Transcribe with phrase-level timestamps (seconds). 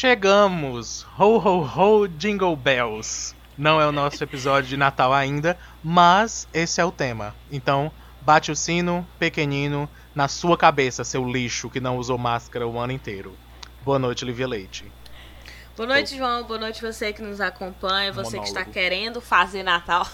[0.00, 1.06] chegamos!
[1.18, 3.36] Ho, ho, ho, jingle bells!
[3.58, 7.36] Não é o nosso episódio de Natal ainda, mas esse é o tema.
[7.52, 7.92] Então,
[8.22, 12.94] bate o sino, pequenino, na sua cabeça, seu lixo que não usou máscara o ano
[12.94, 13.36] inteiro.
[13.82, 14.90] Boa noite, Livia Leite.
[15.76, 16.44] Boa noite, João.
[16.44, 18.54] Boa noite você que nos acompanha, você Monólogo.
[18.54, 20.08] que está querendo fazer Natal.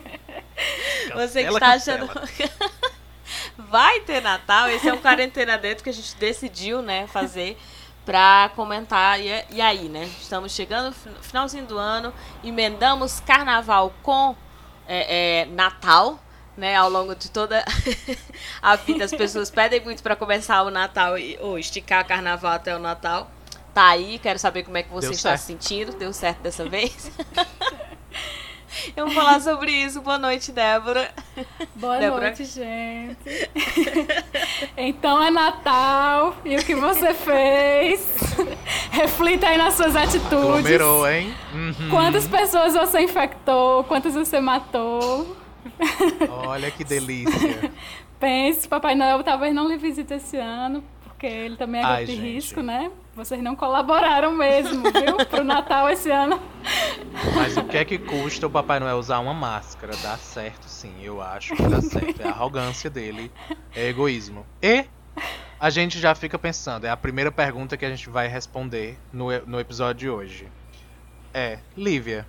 [1.14, 2.08] você que está achando.
[3.68, 7.58] Vai ter Natal, esse é um quarentena dentro que a gente decidiu, né, fazer
[8.04, 9.20] para comentar.
[9.20, 10.04] E, e, aí, né?
[10.20, 14.36] Estamos chegando no finalzinho do ano, emendamos carnaval com
[14.86, 16.18] é, é, Natal.
[16.54, 17.64] Né, ao longo de toda
[18.60, 22.52] a vida, as pessoas pedem muito para começar o Natal e, ou esticar o carnaval
[22.52, 23.30] até o Natal.
[23.72, 25.40] Tá aí, quero saber como é que você Deu está certo.
[25.40, 25.96] se sentindo.
[25.96, 27.10] Deu certo dessa vez?
[28.94, 30.02] Eu vou falar sobre isso.
[30.02, 31.10] Boa noite, Débora.
[31.76, 32.26] Boa Débora.
[32.26, 33.50] noite, gente.
[34.76, 38.08] Então é Natal e o que você fez?
[38.90, 40.32] Reflita aí nas suas atitudes.
[40.34, 41.32] Aglomerou, hein?
[41.54, 41.90] Uhum.
[41.90, 43.84] Quantas pessoas você infectou?
[43.84, 45.36] Quantas você matou?
[46.46, 47.70] Olha que delícia.
[48.18, 52.14] Pense, Papai Noel talvez não lhe visite esse ano, porque ele também é Ai, de
[52.14, 52.90] risco, né?
[53.14, 55.16] Vocês não colaboraram mesmo, viu?
[55.28, 56.40] Pro Natal esse ano.
[57.34, 59.94] Mas o que é que custa o Papai Noel usar uma máscara?
[60.02, 60.94] Dá certo, sim.
[61.02, 62.22] Eu acho que dá certo.
[62.22, 63.30] É a arrogância dele,
[63.74, 64.46] é egoísmo.
[64.62, 64.86] E
[65.60, 69.26] a gente já fica pensando, é a primeira pergunta que a gente vai responder no,
[69.46, 70.48] no episódio de hoje.
[71.34, 72.26] É, Lívia.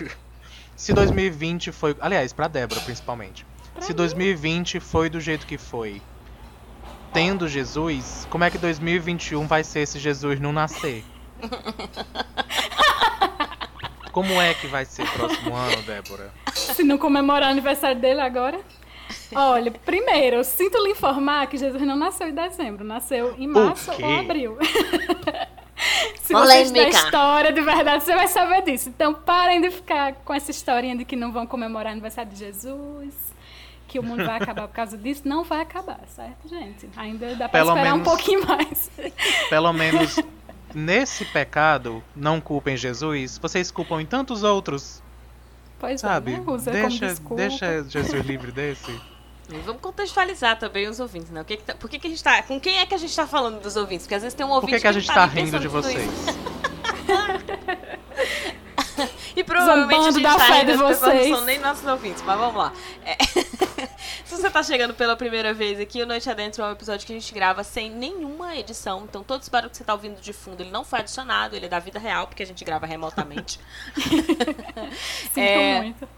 [0.74, 1.94] se 2020 foi.
[2.00, 3.46] Aliás, pra Débora, principalmente.
[3.74, 6.00] Pra se 2020 foi do jeito que foi,
[7.14, 11.04] tendo Jesus, como é que 2021 vai ser se Jesus não nascer?
[14.10, 16.32] Como é que vai ser o próximo ano, Débora?
[16.52, 18.60] Se não comemorar o aniversário dele agora?
[19.34, 23.92] Olha, primeiro, eu sinto lhe informar que Jesus não nasceu em dezembro, nasceu em março
[23.92, 24.58] ou abril.
[26.20, 28.88] Se você estudar história de verdade, você vai saber disso.
[28.88, 32.38] Então parem de ficar com essa historinha de que não vão comemorar o aniversário de
[32.38, 33.14] Jesus
[33.86, 36.88] que o mundo vai acabar por causa disso, não vai acabar, certo, gente?
[36.96, 38.90] Ainda dá pra pelo esperar menos, um pouquinho mais.
[39.48, 40.18] Pelo menos
[40.74, 45.02] nesse pecado, não culpem Jesus, vocês culpam em tantos outros.
[45.78, 46.32] Pois sabe?
[46.32, 46.44] é, né?
[46.46, 49.00] Usa deixa, deixa Jesus livre desse.
[49.64, 51.42] Vamos contextualizar também os ouvintes, né?
[51.42, 52.42] O que que tá, por que, que a gente tá.
[52.42, 54.06] Com quem é que a gente tá falando dos ouvintes?
[54.06, 54.70] Porque às vezes tem um ouvinte.
[54.70, 56.10] Por que, que a gente tá, tá rindo de vocês?
[59.36, 61.30] E provavelmente a gente da tá fé de vocês.
[61.30, 62.72] não são nem nossos ouvintes, mas vamos lá.
[63.04, 63.16] É.
[64.24, 67.12] Se você tá chegando pela primeira vez aqui, o Noite Adentro é um episódio que
[67.12, 69.04] a gente grava sem nenhuma edição.
[69.04, 71.66] Então, todo esse barulho que você tá ouvindo de fundo, ele não foi adicionado, ele
[71.66, 73.60] é da vida real, porque a gente grava remotamente.
[75.32, 76.08] Sinto é, muito.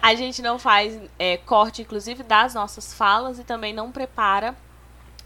[0.00, 4.56] A gente não faz é, corte, inclusive, das nossas falas e também não prepara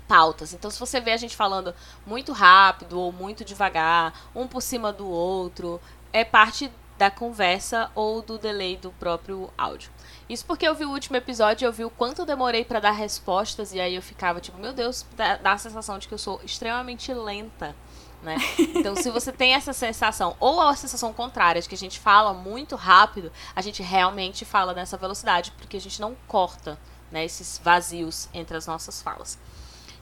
[0.09, 0.53] pautas.
[0.53, 1.75] Então, se você vê a gente falando
[2.07, 5.81] muito rápido ou muito devagar, um por cima do outro,
[6.13, 9.91] é parte da conversa ou do delay do próprio áudio.
[10.29, 12.93] Isso porque eu vi o último episódio, eu vi o quanto eu demorei para dar
[12.93, 16.19] respostas e aí eu ficava tipo, meu Deus, dá, dá a sensação de que eu
[16.19, 17.75] sou extremamente lenta.
[18.23, 18.37] Né?
[18.75, 22.33] Então, se você tem essa sensação, ou a sensação contrária, de que a gente fala
[22.33, 26.79] muito rápido, a gente realmente fala nessa velocidade, porque a gente não corta
[27.11, 29.39] né, esses vazios entre as nossas falas.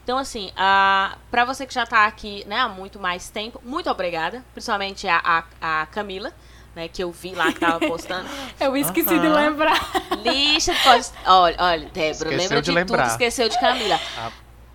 [0.03, 3.89] Então, assim, uh, para você que já está aqui né, há muito mais tempo, muito
[3.89, 6.33] obrigada, principalmente a, a, a Camila,
[6.75, 8.27] né, que eu vi lá que tava postando.
[8.59, 9.79] eu esqueci de lembrar.
[10.23, 11.07] Lista pode.
[11.25, 13.99] Olha, olha, Débora, lembra de, de tudo, esqueceu de Camila.
[14.17, 14.31] Ah.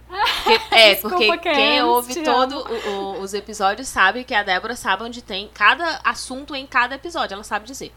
[0.09, 2.64] Porque, é, Desculpa, porque que quem ouve todos
[3.20, 7.44] os episódios sabe que a Débora sabe onde tem cada assunto em cada episódio, ela
[7.44, 7.92] sabe dizer.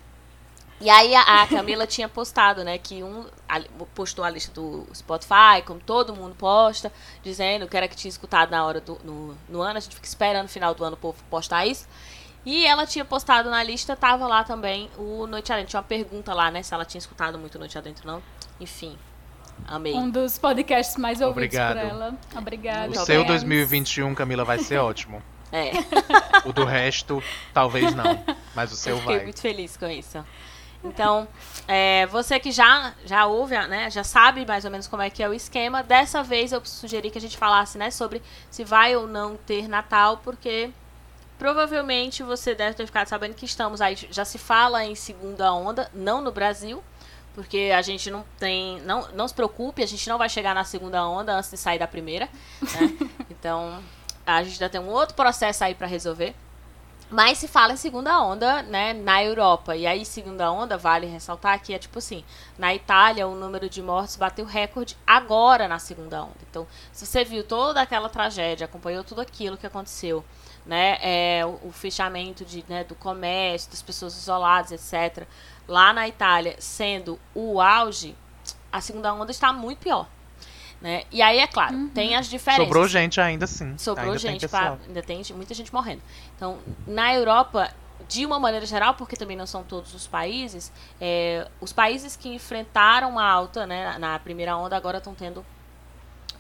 [0.82, 3.62] E aí a, a Camila tinha postado, né, que um a,
[3.94, 8.50] postou a lista do Spotify, como todo mundo posta, dizendo que era que tinha escutado
[8.50, 11.00] na hora do no, no ano, a gente fica esperando no final do ano o
[11.00, 11.88] povo postar isso.
[12.46, 15.70] E ela tinha postado na lista, tava lá também o Noite Adentro.
[15.72, 16.64] Tinha uma pergunta lá, né?
[16.64, 18.22] Se ela tinha escutado muito Noite Adentro, não.
[18.60, 18.98] Enfim,
[19.68, 19.94] amei.
[19.94, 21.78] Um dos podcasts mais ouvidos Obrigado.
[21.78, 22.16] por ela.
[22.36, 22.90] Obrigada.
[22.90, 25.22] O seu 2021, Camila, vai ser ótimo.
[25.54, 25.72] É.
[26.48, 27.22] O do resto,
[27.54, 28.24] talvez não.
[28.56, 29.08] Mas o seu Eu vai.
[29.16, 30.24] Fiquei muito feliz com isso.
[30.84, 31.28] Então,
[31.68, 35.22] é, você que já, já ouve, né, já sabe mais ou menos como é que
[35.22, 38.96] é o esquema, dessa vez eu sugeri que a gente falasse né, sobre se vai
[38.96, 40.72] ou não ter Natal, porque
[41.42, 45.90] Provavelmente você deve ter ficado sabendo que estamos aí, já se fala em segunda onda,
[45.92, 46.84] não no Brasil,
[47.34, 50.64] porque a gente não tem, não, não se preocupe, a gente não vai chegar na
[50.64, 52.30] segunda onda antes de sair da primeira,
[52.62, 52.96] né?
[53.28, 53.82] Então,
[54.24, 56.36] a gente ainda tem um outro processo aí para resolver.
[57.10, 59.76] Mas se fala em segunda onda, né, na Europa.
[59.76, 62.24] E aí, segunda onda, vale ressaltar que é tipo assim:
[62.56, 66.38] na Itália, o número de mortes bateu recorde agora na segunda onda.
[66.48, 70.24] Então, se você viu toda aquela tragédia, acompanhou tudo aquilo que aconteceu
[70.66, 75.26] né, é, o, o fechamento de, né, do comércio, das pessoas isoladas, etc.,
[75.68, 78.16] lá na Itália sendo o auge,
[78.72, 80.08] a segunda onda está muito pior.
[80.82, 81.04] Né?
[81.12, 81.90] E aí, é claro, uhum.
[81.90, 82.66] tem as diferenças.
[82.66, 83.78] Sobrou gente ainda sim.
[83.78, 86.02] Sobrou ainda gente, pra, ainda tem muita gente morrendo.
[86.36, 87.72] Então, na Europa,
[88.08, 92.30] de uma maneira geral, porque também não são todos os países, é, os países que
[92.30, 95.46] enfrentaram a alta né, na primeira onda agora estão tendo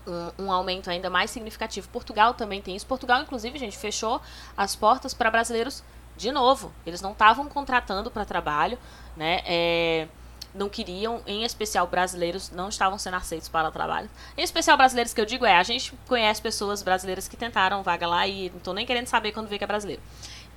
[0.08, 1.88] um, um, aumento ainda mais significativo.
[1.90, 2.86] Portugal também tem isso.
[2.86, 4.22] Portugal, inclusive, gente, fechou
[4.56, 5.84] as portas para brasileiros
[6.18, 6.72] de novo.
[6.86, 8.78] Eles não estavam contratando para trabalho,
[9.16, 9.42] né?
[9.46, 10.08] É,
[10.54, 14.10] não queriam, em especial brasileiros, não estavam sendo aceitos para trabalho.
[14.38, 18.06] Em especial brasileiros que eu digo é, a gente conhece pessoas brasileiras que tentaram vaga
[18.06, 20.02] lá e não estou nem querendo saber quando vê que é brasileiro.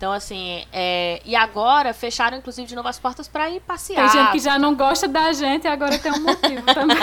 [0.05, 1.23] Então, assim, é...
[1.25, 4.11] e agora fecharam, inclusive, de novo as portas para ir passear.
[4.11, 6.99] Tem gente que já não gosta da gente e agora tem um motivo também.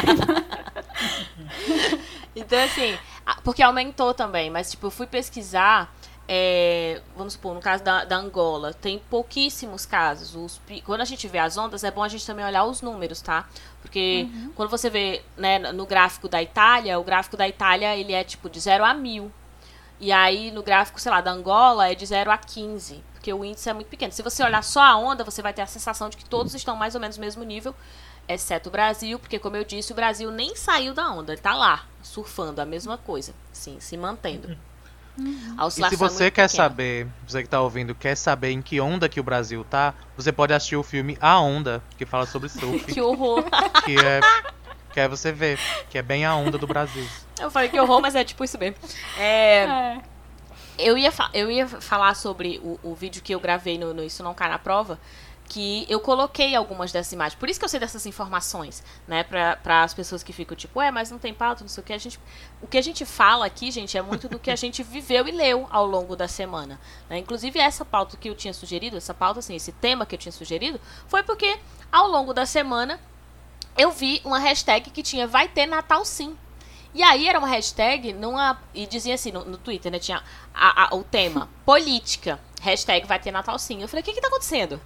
[2.36, 2.96] então, assim,
[3.44, 5.92] porque aumentou também, mas, tipo, eu fui pesquisar
[6.28, 10.36] é, vamos supor, no caso da, da Angola, tem pouquíssimos casos.
[10.36, 13.20] Os, quando a gente vê as ondas, é bom a gente também olhar os números,
[13.20, 13.50] tá?
[13.82, 14.52] Porque uhum.
[14.56, 18.48] quando você vê né, no gráfico da Itália, o gráfico da Itália ele é tipo
[18.48, 19.32] de 0 a 1000.
[20.02, 23.02] E aí no gráfico, sei lá, da Angola é de 0 a 15.
[23.14, 24.12] Porque o índice é muito pequeno.
[24.12, 26.76] Se você olhar só a onda, você vai ter a sensação de que todos estão
[26.76, 27.76] mais ou menos no mesmo nível,
[28.28, 31.54] exceto o Brasil, porque como eu disse, o Brasil nem saiu da onda, ele tá
[31.54, 34.48] lá, surfando a mesma coisa, assim, se mantendo.
[34.48, 34.58] Uhum.
[35.20, 35.68] Uhum.
[35.68, 36.64] e se você é quer pequena.
[36.64, 40.32] saber, você que tá ouvindo, quer saber em que onda que o Brasil tá, você
[40.32, 42.86] pode assistir o filme A Onda, que fala sobre surf.
[42.92, 43.44] que horror!
[43.84, 44.22] Que é,
[44.92, 45.60] que é você ver,
[45.90, 47.08] que é bem a onda do Brasil.
[47.40, 48.78] Eu falei que horror, mas é tipo isso mesmo.
[49.18, 50.02] É, é.
[50.78, 54.24] Eu, ia eu ia falar sobre o, o vídeo que eu gravei no, no Isso
[54.24, 55.00] Não Cai na Prova,
[55.52, 57.38] que eu coloquei algumas dessas imagens.
[57.38, 59.22] Por isso que eu sei dessas informações, né?
[59.22, 61.92] Para as pessoas que ficam tipo, é, mas não tem pauta, não sei o que.
[61.92, 62.18] A gente,
[62.62, 65.32] o que a gente fala aqui, gente, é muito do que a gente viveu e
[65.32, 66.80] leu ao longo da semana.
[67.10, 67.18] Né?
[67.18, 70.32] Inclusive, essa pauta que eu tinha sugerido, essa pauta, assim, esse tema que eu tinha
[70.32, 71.60] sugerido, foi porque
[71.92, 72.98] ao longo da semana
[73.78, 76.38] eu vi uma hashtag que tinha Vai ter Natal sim.
[76.94, 80.00] E aí era uma hashtag numa, e dizia assim no, no Twitter, né?
[80.00, 80.22] Tinha
[80.54, 82.40] a, a, o tema política.
[82.62, 83.82] Hashtag vai ter Natal sim.
[83.82, 84.80] Eu falei, o que que tá acontecendo?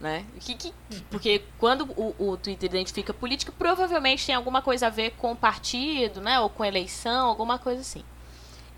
[0.00, 0.24] né?
[0.40, 0.74] Que, que,
[1.10, 6.20] porque quando o, o Twitter identifica política, provavelmente tem alguma coisa a ver com partido,
[6.20, 6.38] né?
[6.40, 8.04] Ou com eleição, alguma coisa assim.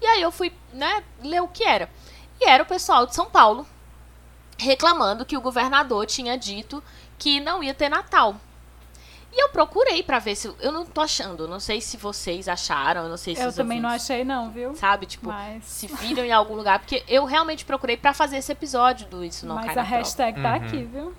[0.00, 1.90] E aí eu fui, né, ler o que era.
[2.40, 3.66] E era o pessoal de São Paulo
[4.58, 6.82] reclamando que o governador tinha dito
[7.18, 8.36] que não ia ter Natal.
[9.36, 10.50] E eu procurei para ver se.
[10.60, 11.46] Eu não tô achando.
[11.46, 13.02] Não sei se vocês acharam.
[13.02, 14.74] Eu não sei se Eu também não achei, não, viu?
[14.74, 15.04] Sabe?
[15.04, 15.62] Tipo, Mas...
[15.62, 16.78] se viram em algum lugar.
[16.78, 20.40] Porque eu realmente procurei para fazer esse episódio do Isso Não Mas Cai a hashtag
[20.40, 20.58] prova.
[20.58, 20.66] tá uhum.
[20.66, 21.14] aqui, viu?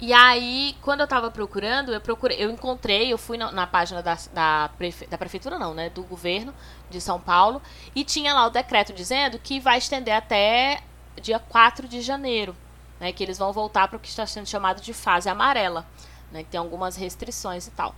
[0.00, 4.02] E aí, quando eu tava procurando, eu procurei, eu encontrei, eu fui na, na página
[4.02, 5.90] da, da, prefe, da prefeitura, não, né?
[5.90, 6.54] Do governo
[6.88, 7.60] de São Paulo.
[7.94, 10.80] E tinha lá o decreto dizendo que vai estender até
[11.20, 12.56] dia 4 de janeiro.
[13.00, 15.84] Né, que eles vão voltar para o que está sendo chamado de fase amarela
[16.34, 16.42] né?
[16.42, 17.94] Que tem algumas restrições e tal.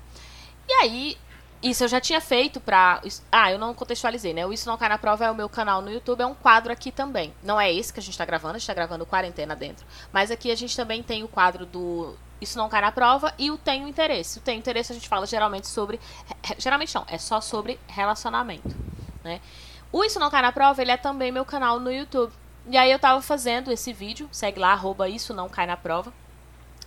[0.68, 1.18] E aí,
[1.62, 3.02] isso eu já tinha feito pra.
[3.32, 4.46] Ah, eu não contextualizei, né?
[4.46, 6.72] O Isso Não Cai na Prova é o meu canal no YouTube, é um quadro
[6.72, 7.32] aqui também.
[7.42, 9.86] Não é esse que a gente tá gravando, a gente tá gravando quarentena dentro.
[10.12, 13.50] Mas aqui a gente também tem o quadro do Isso Não Cai na Prova e
[13.50, 14.38] o Tenho Interesse.
[14.38, 15.98] O Tenho Interesse a gente fala geralmente sobre.
[16.58, 18.76] Geralmente não, é só sobre relacionamento,
[19.24, 19.40] né?
[19.90, 22.32] O Isso Não Cai na Prova, ele é também meu canal no YouTube.
[22.68, 26.12] E aí eu tava fazendo esse vídeo, segue lá, arroba Isso Não Cai na Prova.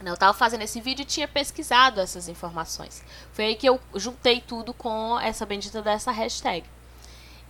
[0.05, 3.03] Eu estava fazendo esse vídeo e tinha pesquisado essas informações.
[3.33, 6.65] Foi aí que eu juntei tudo com essa bendita dessa hashtag.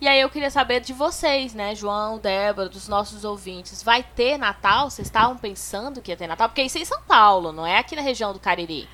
[0.00, 3.82] E aí eu queria saber de vocês, né, João, Débora, dos nossos ouvintes.
[3.82, 4.90] Vai ter Natal?
[4.90, 6.48] Vocês estavam pensando que ia ter Natal?
[6.48, 8.88] Porque isso é em São Paulo, não é aqui na região do Cariri.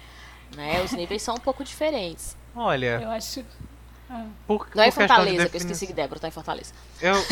[0.57, 0.83] Né?
[0.83, 2.37] Os níveis são um pouco diferentes.
[2.55, 3.01] Olha.
[3.01, 3.45] Eu acho.
[4.11, 4.25] Ah.
[4.47, 6.75] Por, não é Fortaleza, de que eu esqueci que Débora tá em Fortaleza.
[7.01, 7.15] Eu.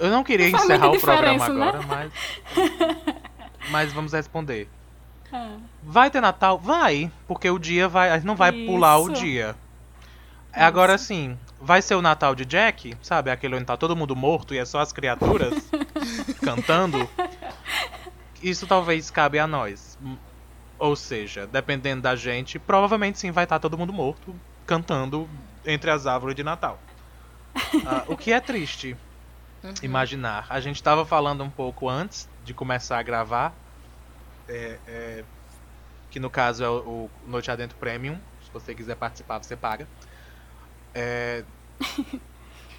[0.00, 0.06] É...
[0.06, 1.68] eu não queria encerrar o programa né?
[1.68, 2.12] agora, mas
[3.70, 4.68] mas vamos responder.
[5.32, 5.56] Ah.
[5.82, 6.58] Vai ter Natal?
[6.58, 8.10] Vai, porque o dia vai.
[8.10, 8.66] A gente não vai Isso.
[8.66, 9.50] pular o dia.
[9.50, 9.70] Isso.
[10.52, 13.30] Agora sim, vai ser o Natal de Jack, sabe?
[13.30, 15.70] Aquele onde tá todo mundo morto e é só as criaturas
[16.42, 17.08] cantando.
[18.42, 19.98] Isso talvez cabe a nós.
[20.78, 24.34] Ou seja, dependendo da gente, provavelmente sim vai estar tá todo mundo morto
[24.66, 25.28] cantando
[25.64, 26.80] entre as árvores de Natal.
[27.74, 28.96] Uh, o que é triste
[29.62, 29.74] uhum.
[29.82, 30.46] imaginar.
[30.48, 33.54] A gente estava falando um pouco antes de começar a gravar,
[34.48, 35.24] é, é,
[36.10, 38.18] que no caso é o, o, Noite Adentro Premium.
[38.44, 39.86] Se você quiser participar, você paga.
[40.92, 41.44] É,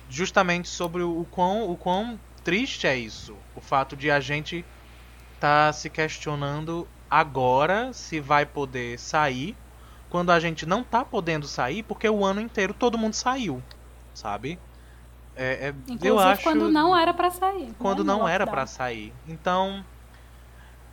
[0.10, 3.34] justamente sobre o quão, o quão triste é isso.
[3.56, 4.66] O fato de a gente
[5.40, 9.56] tá se questionando agora se vai poder sair
[10.10, 13.63] quando a gente não tá podendo sair porque o ano inteiro todo mundo saiu,
[14.13, 14.60] sabe?
[15.36, 17.74] É, é, Inclusive eu acho, quando não era para sair.
[17.80, 19.14] Quando né, não era para sair.
[19.28, 19.84] Então,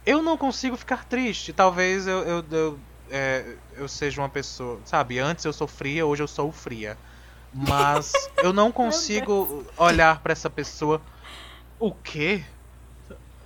[0.07, 1.53] eu não consigo ficar triste.
[1.53, 2.79] Talvez eu, eu, eu,
[3.11, 4.81] é, eu seja uma pessoa.
[4.85, 6.97] Sabe, antes eu sofria, hoje eu sou fria.
[7.53, 11.01] Mas eu não consigo olhar para essa pessoa.
[11.79, 12.45] O quê?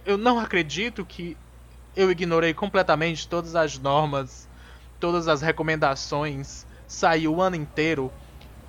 [0.05, 1.37] Eu não acredito que
[1.95, 4.49] eu ignorei completamente todas as normas,
[4.99, 8.13] todas as recomendações, saí o ano inteiro,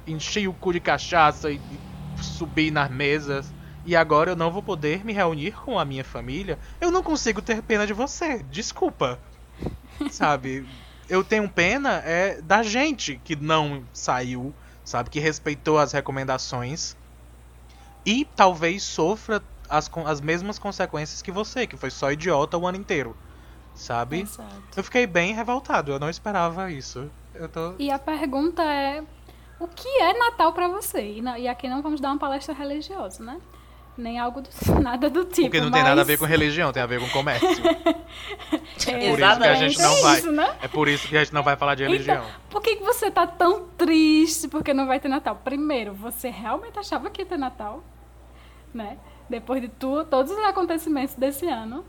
[0.05, 1.92] enchi o cu de cachaça e, e
[2.23, 3.53] subi nas mesas.
[3.85, 6.57] E agora eu não vou poder me reunir com a minha família.
[6.79, 8.43] Eu não consigo ter pena de você.
[8.49, 9.19] Desculpa.
[10.09, 10.65] Sabe?
[11.09, 14.53] Eu tenho pena é da gente que não saiu,
[14.85, 15.09] sabe?
[15.09, 16.95] Que respeitou as recomendações.
[18.05, 22.77] E talvez sofra as, as mesmas consequências que você, que foi só idiota o ano
[22.77, 23.15] inteiro.
[23.75, 24.21] Sabe?
[24.21, 24.61] Exato.
[24.75, 27.09] Eu fiquei bem revoltado, eu não esperava isso.
[27.33, 27.73] Eu tô...
[27.79, 29.03] E a pergunta é:
[29.63, 31.21] o que é Natal para você?
[31.39, 33.39] E, aqui não vamos dar uma palestra religiosa, né?
[33.97, 34.49] Nem algo do,
[34.81, 35.43] nada do tipo.
[35.43, 35.79] Porque não mas...
[35.79, 37.47] tem nada a ver com religião, tem a ver com comércio.
[38.87, 40.17] é, por isso que a gente não vai.
[40.19, 40.57] Isso, né?
[40.61, 42.17] É por isso que a gente não vai falar de religião.
[42.17, 45.39] Então, por que, que você tá tão triste porque não vai ter Natal?
[45.43, 47.83] Primeiro, você realmente achava que ia ter Natal?
[48.73, 48.97] Né?
[49.29, 51.85] Depois de tu, todos os acontecimentos desse ano.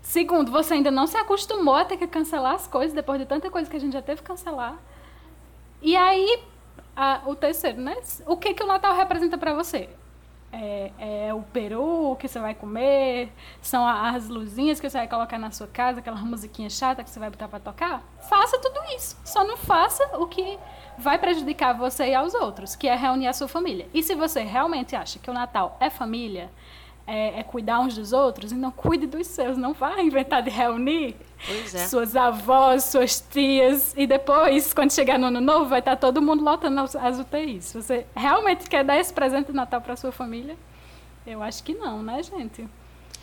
[0.00, 3.50] Segundo, você ainda não se acostumou a ter que cancelar as coisas depois de tanta
[3.50, 4.78] coisa que a gente já teve que cancelar.
[5.82, 6.42] E aí,
[7.00, 7.96] a, o terceiro, né?
[8.26, 9.88] O que, que o Natal representa para você?
[10.52, 15.38] É, é, o peru que você vai comer, são as luzinhas que você vai colocar
[15.38, 18.02] na sua casa, aquela musiquinha chata que você vai botar para tocar.
[18.28, 19.16] Faça tudo isso.
[19.24, 20.58] Só não faça o que
[20.98, 23.88] vai prejudicar você e aos outros, que é reunir a sua família.
[23.94, 26.50] E se você realmente acha que o Natal é família,
[27.06, 29.56] é, é, cuidar uns dos outros, então cuide dos seus.
[29.56, 31.16] Não vá inventar de reunir
[31.48, 31.86] é.
[31.86, 36.44] suas avós, suas tias, e depois, quando chegar no ano novo, vai estar todo mundo
[36.44, 37.72] lotando as UTIs.
[37.72, 40.56] Você realmente quer dar esse presente de Natal para sua família,
[41.26, 42.68] eu acho que não, né, gente?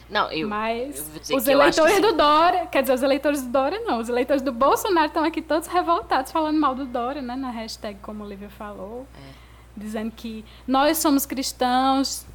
[0.10, 0.48] Não, eu.
[0.48, 4.42] Mas eu os eleitores do Dória, quer dizer, os eleitores do Dória não, os eleitores
[4.42, 7.36] do Bolsonaro estão aqui todos revoltados falando mal do Dória, né?
[7.36, 9.06] Na hashtag, como o Lívia falou.
[9.16, 9.48] É.
[9.76, 12.26] Dizendo que nós somos cristãos,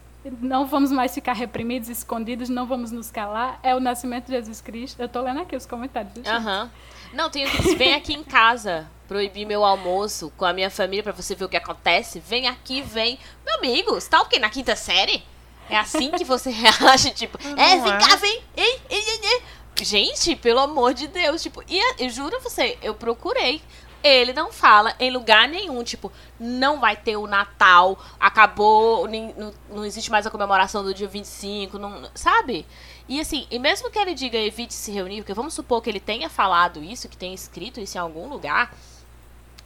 [0.40, 3.58] não vamos mais ficar reprimidos, escondidos, não vamos nos calar.
[3.62, 5.00] É o nascimento de Jesus Cristo.
[5.00, 6.26] Eu tô lendo aqui os comentários.
[6.26, 6.64] Aham.
[6.64, 6.92] Uhum.
[7.12, 11.12] Não, tem que vem aqui em casa proibir meu almoço com a minha família para
[11.12, 12.18] você ver o que acontece.
[12.20, 13.18] Vem aqui, vem.
[13.44, 14.38] Meu amigo, você tá o quê?
[14.38, 15.22] Na quinta série?
[15.68, 17.98] É assim que você reage, tipo, é, vem é.
[17.98, 18.42] cá, vem.
[18.56, 19.42] Ei, ei, ei, ei.
[19.82, 23.60] Gente, pelo amor de Deus, tipo, e eu juro você, eu procurei
[24.02, 29.52] ele não fala em lugar nenhum, tipo, não vai ter o Natal, acabou, nem, não,
[29.70, 32.66] não existe mais a comemoração do dia 25, não, sabe?
[33.08, 36.00] E assim, e mesmo que ele diga evite se reunir, porque vamos supor que ele
[36.00, 38.74] tenha falado isso, que tenha escrito isso em algum lugar,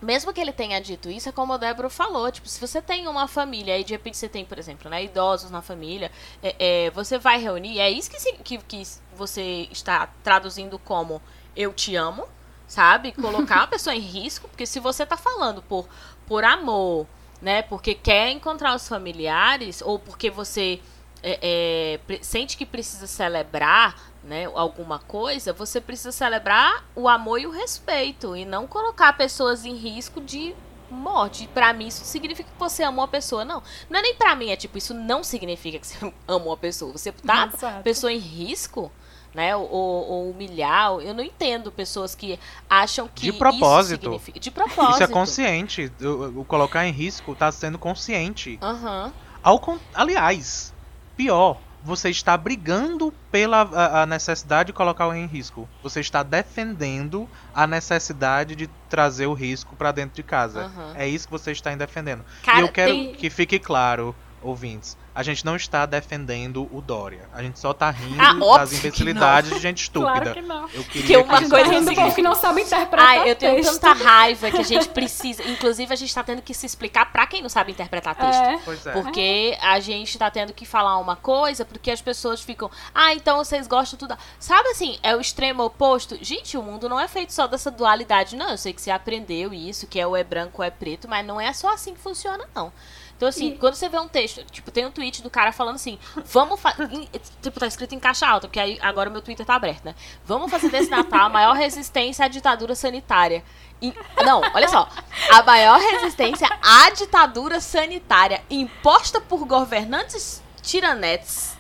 [0.00, 3.08] mesmo que ele tenha dito isso, é como o Débora falou, tipo, se você tem
[3.08, 6.10] uma família, e de repente você tem, por exemplo, né, idosos na família,
[6.42, 8.82] é, é, você vai reunir, é isso que, que, que
[9.14, 11.20] você está traduzindo como
[11.56, 12.28] eu te amo,
[12.66, 13.12] sabe?
[13.12, 15.88] Colocar a pessoa em risco, porque se você tá falando por,
[16.26, 17.06] por amor,
[17.40, 17.62] né?
[17.62, 20.80] Porque quer encontrar os familiares, ou porque você
[21.22, 27.46] é, é, sente que precisa celebrar né, alguma coisa, você precisa celebrar o amor e
[27.46, 30.54] o respeito, e não colocar pessoas em risco de
[30.90, 31.48] morte.
[31.48, 33.44] Para mim, isso significa que você ama uma pessoa.
[33.44, 33.62] Não.
[33.88, 36.92] Não é nem para mim, é tipo, isso não significa que você ama uma pessoa.
[36.92, 38.90] Você tá a pessoa em risco
[39.36, 39.54] né?
[39.54, 40.92] Ou, ou, humilhar.
[40.94, 43.92] Eu não entendo pessoas que acham que de propósito.
[43.92, 44.40] isso significa.
[44.40, 44.94] De propósito.
[44.94, 45.92] Isso é consciente.
[46.00, 48.58] O, o colocar em risco está sendo consciente.
[48.62, 49.12] Uhum.
[49.42, 50.72] Ao, aliás,
[51.14, 55.68] pior, você está brigando pela a, a necessidade de colocar o em risco.
[55.82, 60.72] Você está defendendo a necessidade de trazer o risco para dentro de casa.
[60.74, 60.94] Uhum.
[60.94, 62.24] É isso que você está defendendo.
[62.42, 63.14] Cara, e eu quero tem...
[63.14, 67.26] que fique claro, ouvintes a gente não está defendendo o Dória.
[67.32, 70.20] A gente só está rindo ah, das imbecilidades de gente estúpida.
[70.20, 70.68] Claro que não.
[70.68, 73.56] Eu queria que uma que coisa rindo do que não sabe interpretar Ai, eu tenho
[73.56, 73.80] texto.
[73.80, 75.42] tanta raiva que a gente precisa.
[75.48, 78.42] Inclusive, a gente está tendo que se explicar para quem não sabe interpretar texto.
[78.42, 78.60] É.
[78.62, 78.92] Pois é.
[78.92, 82.70] Porque a gente está tendo que falar uma coisa, porque as pessoas ficam.
[82.94, 84.18] Ah, então vocês gostam tudo.
[84.38, 86.18] Sabe assim, é o extremo oposto.
[86.20, 88.50] Gente, o mundo não é feito só dessa dualidade, não.
[88.50, 91.24] Eu sei que você aprendeu isso, que é o é branco ou é preto, mas
[91.24, 92.70] não é só assim que funciona, não.
[93.16, 93.58] Então, assim, e...
[93.58, 96.86] quando você vê um texto, tipo, tem um tweet do cara falando assim, vamos fazer.
[97.42, 99.94] Tipo, tá escrito em caixa alta, porque aí agora o meu Twitter tá aberto, né?
[100.24, 103.42] Vamos fazer desse Natal a maior resistência à ditadura sanitária.
[103.80, 103.94] E,
[104.24, 104.88] não, olha só.
[105.30, 111.56] A maior resistência à ditadura sanitária imposta por governantes tiranetes.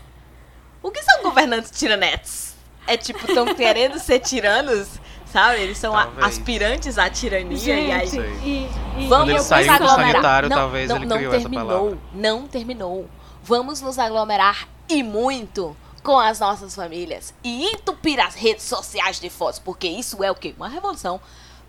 [0.82, 2.54] O que são governantes tiranetes?
[2.86, 5.00] É tipo, estão querendo ser tiranos
[5.32, 5.60] Sabe?
[5.60, 8.70] Eles são a, aspirantes à tirania Gente, e aí.
[8.96, 10.48] E, e, Vamos nos aglomerar.
[10.48, 13.10] Não, talvez não, ele não criou terminou, Não terminou.
[13.42, 19.28] Vamos nos aglomerar e muito com as nossas famílias e entupir as redes sociais de
[19.28, 20.54] fotos, porque isso é o quê?
[20.56, 21.20] Uma revolução,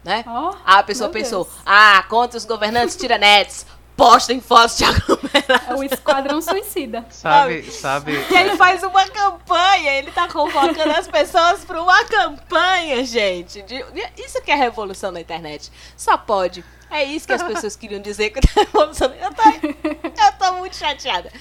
[0.04, 0.24] né?
[0.28, 1.58] Oh, a pessoa pensou, Deus.
[1.66, 2.96] ah, contra os governantes
[3.98, 5.76] tiranetes, postem fotos de aglomeração.
[5.76, 7.06] É o esquadrão suicida.
[7.10, 8.14] Sabe, sabe.
[8.14, 13.62] E ele faz uma campanha, ele tá convocando as pessoas para uma campanha, gente.
[13.64, 13.84] De,
[14.18, 15.72] isso que é revolução na internet.
[15.98, 16.64] Só pode.
[16.90, 19.12] É isso que as pessoas queriam dizer que é revolução.
[19.14, 21.32] Eu tô, eu tô muito chateada.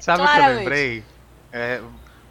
[0.00, 1.04] Sabe o que eu lembrei?
[1.52, 1.80] É,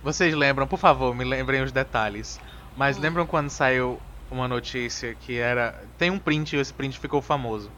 [0.04, 2.40] vocês lembram, por favor, me lembrem os detalhes.
[2.76, 3.02] Mas hum.
[3.02, 4.00] lembram quando saiu
[4.30, 5.84] uma notícia que era.
[5.98, 7.72] Tem um print e esse print ficou famoso.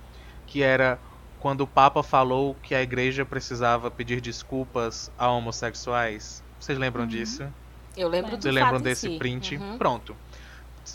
[0.47, 0.97] Que era
[1.39, 6.43] quando o Papa falou que a igreja precisava pedir desculpas a homossexuais.
[6.59, 7.09] Vocês lembram uhum.
[7.09, 7.47] disso?
[7.95, 9.17] Eu lembro do Vocês lembram desse si.
[9.17, 9.57] print?
[9.57, 9.77] Uhum.
[9.77, 10.15] Pronto.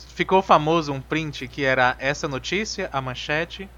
[0.08, 3.68] Ficou famoso um print que era essa notícia, a manchete,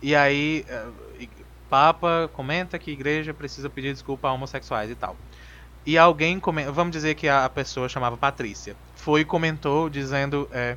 [0.00, 1.28] e aí uh,
[1.72, 5.16] Papa comenta que a igreja precisa pedir desculpa a homossexuais e tal.
[5.86, 10.76] E alguém, vamos dizer que a pessoa chamava Patrícia, foi e comentou dizendo: é,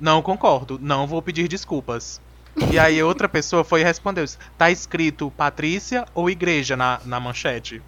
[0.00, 2.20] Não concordo, não vou pedir desculpas.
[2.72, 4.24] E aí outra pessoa foi e respondeu:
[4.56, 7.82] tá escrito Patrícia ou igreja na, na manchete,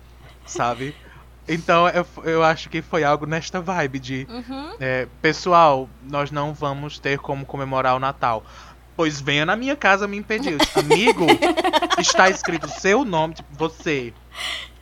[0.46, 0.94] sabe?
[1.48, 4.76] Então eu, eu acho que foi algo nesta vibe de uhum.
[4.78, 8.44] é, pessoal, nós não vamos ter como comemorar o Natal.
[8.94, 10.58] Pois venha na minha casa me impedir.
[10.74, 11.24] Amigo,
[11.98, 14.12] está escrito seu nome, tipo, você,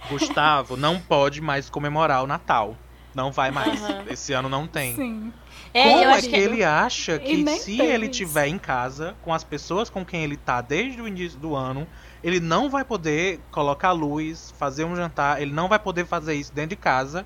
[0.09, 2.77] Gustavo, não pode mais comemorar o Natal.
[3.17, 3.81] Não vai mais.
[3.81, 4.05] Uhum.
[4.11, 4.95] Esse ano não tem.
[4.95, 5.33] Sim.
[5.73, 9.43] É, Como é que, que ele acha que se ele estiver em casa com as
[9.43, 11.87] pessoas com quem ele tá desde o início do ano,
[12.23, 16.53] ele não vai poder colocar luz, fazer um jantar, ele não vai poder fazer isso
[16.53, 17.25] dentro de casa.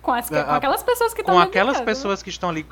[0.00, 2.24] Com, as, com aquelas pessoas que estão Com aquelas casa, pessoas né?
[2.24, 2.64] que estão ali.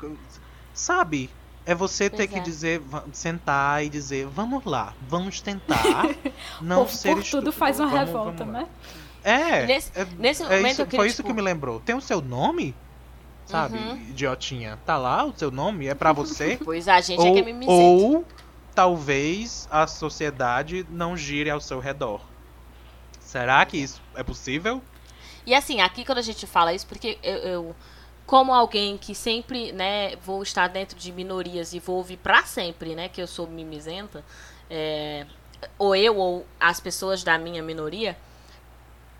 [0.73, 1.29] Sabe?
[1.65, 6.09] É você ter que dizer, sentar e dizer, vamos lá, vamos tentar
[6.61, 8.67] não por, ser por tudo faz uma vamos, revolta, vamos né?
[9.23, 11.29] É, nesse, é, nesse é momento isso, foi isso tipo...
[11.29, 11.79] que me lembrou.
[11.79, 12.75] Tem o seu nome?
[13.45, 13.77] sabe?
[13.77, 13.95] Uhum.
[14.09, 14.79] Idiotinha.
[14.85, 15.87] Tá lá o seu nome?
[15.87, 16.59] É para você?
[16.63, 17.71] pois a gente ou, é que é mimizento.
[17.71, 18.25] Ou
[18.73, 22.21] talvez a sociedade não gire ao seu redor.
[23.19, 24.81] Será que isso é possível?
[25.45, 27.75] E assim, aqui quando a gente fala isso, porque eu, eu
[28.25, 32.95] como alguém que sempre, né, vou estar dentro de minorias e vou ouvir para sempre,
[32.95, 34.23] né, que eu sou mimizenta,
[34.69, 35.25] é,
[35.77, 38.17] ou eu ou as pessoas da minha minoria,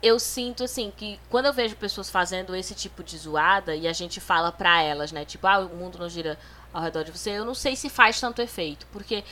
[0.04, 3.94] eu sinto assim que quando eu vejo pessoas fazendo esse tipo de zoada e a
[3.94, 6.38] gente fala pra elas, né, tipo, ah, o mundo não gira
[6.74, 9.24] ao redor de você, eu não sei se faz tanto efeito, porque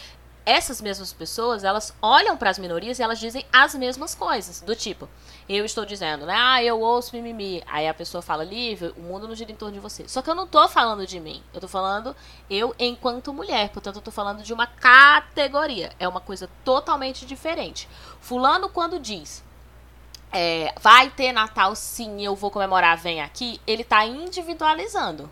[0.45, 4.73] essas mesmas pessoas, elas olham para as minorias e elas dizem as mesmas coisas, do
[4.73, 5.09] tipo,
[5.49, 9.27] eu estou dizendo, né, ah, eu ouço mimimi, aí a pessoa fala, Lívia, o mundo
[9.27, 10.07] não gira em torno de você.
[10.07, 12.15] Só que eu não tô falando de mim, eu tô falando
[12.49, 17.89] eu enquanto mulher, portanto eu tô falando de uma categoria, é uma coisa totalmente diferente.
[18.21, 19.43] Fulano quando diz,
[20.31, 25.29] é, vai ter Natal sim, eu vou comemorar, vem aqui, ele está individualizando.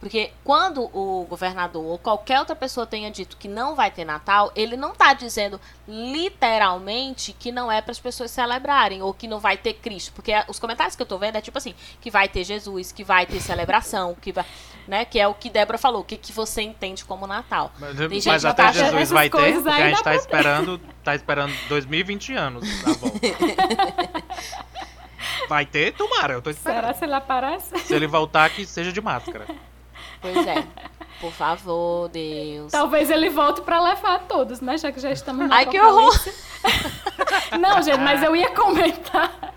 [0.00, 4.50] Porque quando o governador ou qualquer outra pessoa tenha dito que não vai ter Natal,
[4.56, 9.38] ele não está dizendo literalmente que não é para as pessoas celebrarem ou que não
[9.38, 10.12] vai ter Cristo.
[10.14, 13.04] Porque os comentários que eu estou vendo é tipo assim, que vai ter Jesus, que
[13.04, 14.46] vai ter celebração, que vai,
[14.88, 17.70] né, que é o que Débora falou, o que, que você entende como Natal.
[17.78, 22.32] Mas, mas até tá Jesus vai ter, porque a gente está esperando, tá esperando 2020
[22.32, 23.12] anos, tá bom.
[25.48, 26.80] Vai ter, tomara, eu tô esperando.
[26.80, 27.78] Será se ele aparece?
[27.80, 29.46] Se ele voltar, que seja de máscara.
[30.20, 30.66] Pois é.
[31.20, 32.72] Por favor, Deus.
[32.72, 34.78] Talvez ele volte para levar todos, né?
[34.78, 36.18] Já que já estamos na Ai, que horror!
[37.60, 39.54] não, gente, mas eu ia comentar.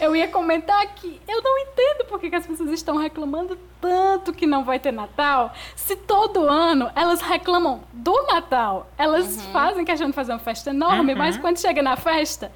[0.00, 4.46] eu ia comentar que eu não entendo por que, as pessoas estão reclamando tanto que
[4.46, 5.52] não vai ter Natal.
[5.76, 8.86] Se todo ano elas reclamam do Natal.
[8.96, 9.52] Elas uhum.
[9.52, 11.18] fazem questão de fazer uma festa enorme, uhum.
[11.18, 12.50] mas quando chega na festa,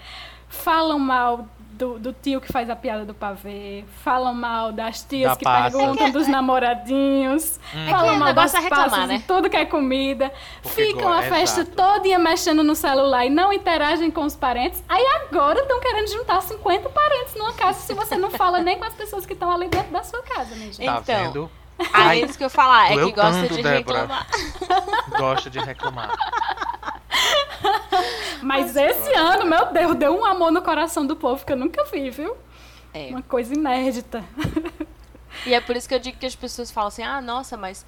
[0.48, 5.32] falam mal do, do, tio que faz a piada do pavê, falam mal das tias
[5.32, 5.76] da que passa.
[5.76, 7.90] perguntam dos namoradinhos, hum.
[7.90, 9.22] falam é mal das passas né?
[9.26, 10.32] tudo que é comida,
[10.62, 11.76] Porque ficam a festa exato.
[11.76, 14.82] toda mexendo no celular e não interagem com os parentes.
[14.88, 18.84] Aí agora estão querendo juntar 50 parentes numa casa se você não fala nem com
[18.84, 20.84] as pessoas que estão ali dentro da sua casa, né, gente?
[20.84, 21.50] Tá então, vendo?
[21.92, 23.78] Aí é isso que eu falar, é que gosta tanto, de Débora.
[23.78, 24.26] reclamar.
[25.18, 26.10] Gosta de reclamar.
[28.42, 31.84] Mas esse ano, meu Deus, deu um amor no coração do povo que eu nunca
[31.84, 32.36] vi, viu?
[32.92, 33.08] É.
[33.08, 34.24] Uma coisa inédita.
[35.46, 37.84] E é por isso que eu digo que as pessoas falam assim: ah, nossa, mas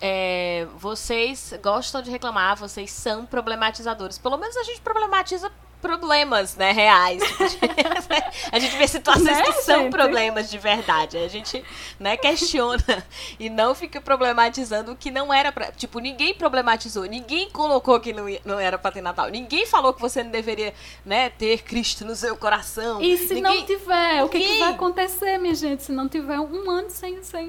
[0.00, 4.18] é, vocês gostam de reclamar, vocês são problematizadores.
[4.18, 5.50] Pelo menos a gente problematiza
[5.80, 7.22] problemas, né, reais.
[8.52, 9.90] a gente vê situações né, que são gente?
[9.90, 11.16] problemas de verdade.
[11.16, 11.64] A gente,
[11.98, 13.04] né, questiona
[13.38, 15.72] e não fica problematizando o que não era pra.
[15.72, 19.28] Tipo, ninguém problematizou, ninguém colocou que não, não era pra ter Natal.
[19.28, 20.74] Ninguém falou que você não deveria,
[21.04, 23.00] né, ter Cristo no seu coração.
[23.00, 23.60] E se ninguém...
[23.60, 25.82] não tiver, o que, que, vai acontecer, minha gente?
[25.82, 27.48] Se não tiver um ano sem, sem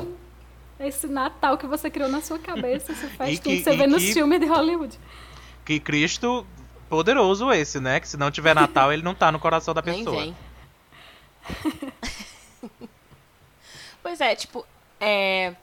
[0.88, 4.04] esse Natal que você criou na sua cabeça, essa festinha que, você vê que, nos
[4.04, 5.00] filmes de Hollywood.
[5.66, 6.46] Que Cristo
[6.90, 8.00] poderoso esse, né?
[8.00, 10.22] Que se não tiver Natal, ele não tá no coração da pessoa.
[10.22, 10.36] Nem
[11.64, 12.70] vem.
[14.04, 14.66] pois é, tipo,
[15.00, 15.56] é.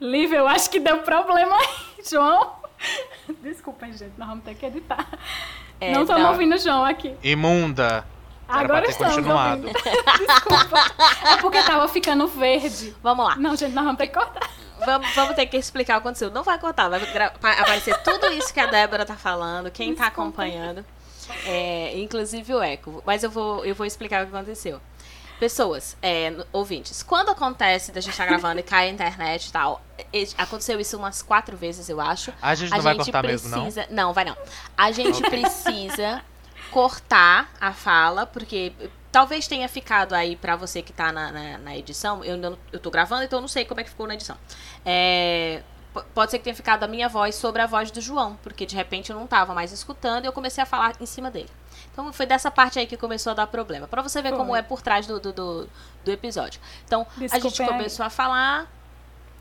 [0.00, 2.54] Lívia, eu acho que deu problema aí, João.
[3.42, 5.06] Desculpem, gente, nós vamos ter que editar.
[5.80, 7.14] É, não estamos ouvindo o João aqui.
[7.22, 8.04] Imunda.
[8.50, 9.68] Era Agora estamos continuado.
[10.18, 10.84] Desculpa.
[11.30, 12.94] É porque tava ficando verde.
[13.02, 13.36] Vamos lá.
[13.36, 14.50] Não, gente, nós vamos ter que cortar.
[14.84, 16.30] Vamos, vamos ter que explicar o que aconteceu.
[16.30, 20.84] Não vai cortar, vai aparecer tudo isso que a Débora tá falando, quem tá acompanhando.
[21.44, 23.02] É, inclusive o eco.
[23.06, 24.80] Mas eu vou, eu vou explicar o que aconteceu.
[25.38, 29.52] Pessoas, é, ouvintes, quando acontece da gente estar tá gravando e cai a internet e
[29.52, 29.80] tal,
[30.36, 32.30] aconteceu isso umas quatro vezes, eu acho.
[32.42, 34.06] A gente não a vai gente cortar precisa, mesmo, não?
[34.08, 34.36] Não, vai não.
[34.76, 36.22] A gente precisa
[36.70, 38.72] cortar a fala, porque
[39.12, 42.24] Talvez tenha ficado aí para você que tá na, na, na, edição.
[42.24, 44.36] Eu, não, eu tô gravando, então eu não sei como é que ficou na edição.
[44.84, 45.62] É,
[46.14, 48.76] pode ser que tenha ficado a minha voz sobre a voz do João, porque de
[48.76, 51.50] repente eu não tava mais escutando e eu comecei a falar em cima dele.
[51.90, 53.88] Então foi dessa parte aí que começou a dar problema.
[53.88, 54.38] para você ver foi.
[54.38, 55.68] como é por trás do, do, do,
[56.04, 56.60] do episódio.
[56.84, 58.06] Então, Desculpa, a gente começou aí.
[58.06, 58.70] a falar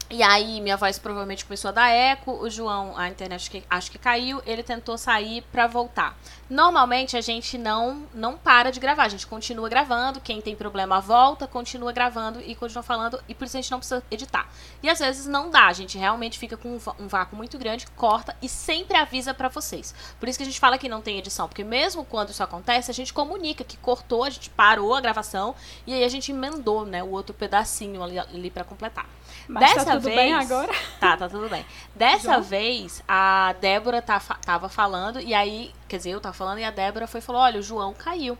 [0.10, 3.92] e aí minha voz provavelmente começou a dar eco, o João, a internet que, acho
[3.92, 6.18] que caiu, ele tentou sair para voltar.
[6.50, 11.00] Normalmente a gente não não para de gravar, a gente continua gravando, quem tem problema
[11.00, 14.50] volta, continua gravando e continua falando, e por isso a gente não precisa editar.
[14.82, 18.36] E às vezes não dá, a gente realmente fica com um vácuo muito grande, corta
[18.42, 19.94] e sempre avisa para vocês.
[20.20, 22.90] Por isso que a gente fala que não tem edição, porque mesmo quando isso acontece,
[22.90, 25.54] a gente comunica que cortou, a gente parou a gravação
[25.86, 29.06] e aí a gente emendou, né, o outro pedacinho ali, ali para completar.
[29.48, 30.72] Mas tá Dessa tá tudo vez, bem agora?
[31.00, 31.66] Tá, tá tudo bem.
[31.96, 32.44] Dessa João?
[32.44, 36.72] vez, a Débora tá, tava falando, e aí, quer dizer, eu tava falando, e a
[36.72, 38.38] Débora foi falou: olha, o João caiu.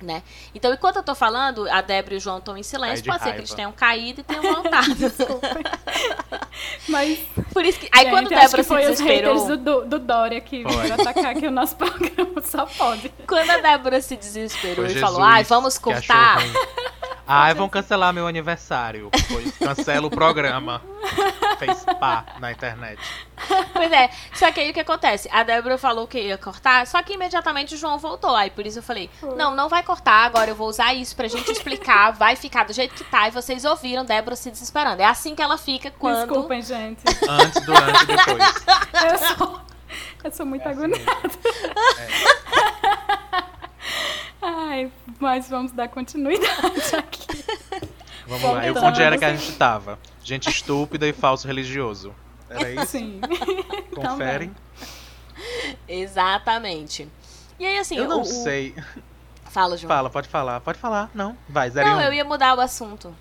[0.00, 0.22] Né?
[0.54, 3.24] Então, enquanto eu tô falando, a Débora e o João estão em silêncio, pode raiva.
[3.24, 4.94] ser que eles tenham caído e tenham voltado.
[6.88, 7.18] Mas.
[7.52, 7.88] Por isso que.
[7.92, 9.34] Aí gente, quando a Débora se foi desesperou.
[9.36, 13.12] Os do, do Dória que veio atacar aqui o nosso programa, só pode.
[13.26, 16.38] Quando a Débora se desesperou foi e Jesus, falou, ai, vamos cortar.
[17.26, 19.10] Ai, vão cancelar meu aniversário.
[19.28, 20.80] Pois cancela o programa.
[21.58, 23.00] Fez pá na internet.
[23.72, 25.28] Pois é, só que aí o que acontece?
[25.32, 28.34] A Débora falou que ia cortar, só que imediatamente o João voltou.
[28.34, 31.28] Aí por isso eu falei: não, não vai cortar, agora eu vou usar isso pra
[31.28, 33.28] gente explicar, vai ficar do jeito que tá.
[33.28, 35.00] E vocês ouviram Débora se desesperando.
[35.00, 36.26] É assim que ela fica quando.
[36.26, 37.02] Desculpem, gente.
[37.28, 38.66] Antes, durante e depois.
[39.06, 39.60] Eu sou,
[40.24, 41.30] eu sou muito é assim agoniada.
[41.98, 42.08] É.
[44.42, 47.44] Ai, mas vamos dar continuidade aqui.
[48.26, 48.66] Vamos lá.
[48.66, 49.98] Eu, onde era que a gente tava?
[50.24, 52.12] Gente estúpida e falso religioso.
[52.50, 52.86] Era isso?
[52.86, 53.20] Sim.
[53.94, 54.54] Conferem.
[55.86, 57.08] Exatamente.
[57.58, 57.96] E aí, assim.
[57.96, 58.74] Eu não o, sei.
[59.56, 59.88] Fala, João.
[59.88, 60.60] Fala, pode falar.
[60.60, 61.10] Pode falar.
[61.14, 63.16] Não, vai, zero Não, eu ia mudar o assunto.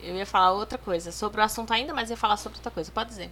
[0.00, 1.12] Eu ia falar outra coisa.
[1.12, 2.90] Sobre o assunto ainda, mas ia falar sobre outra coisa.
[2.90, 3.30] Pode dizer.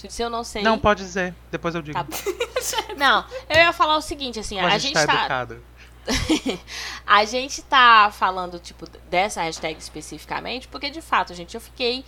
[0.00, 0.64] Tu disse eu não sei.
[0.64, 1.32] Não, pode dizer.
[1.48, 1.96] Depois eu digo.
[1.96, 2.06] Tá
[2.98, 5.46] não, eu ia falar o seguinte, assim, mas a, gente tá.
[5.46, 5.56] tá...
[7.06, 12.04] A gente tá falando, tipo, dessa hashtag especificamente, porque de fato, gente, eu fiquei,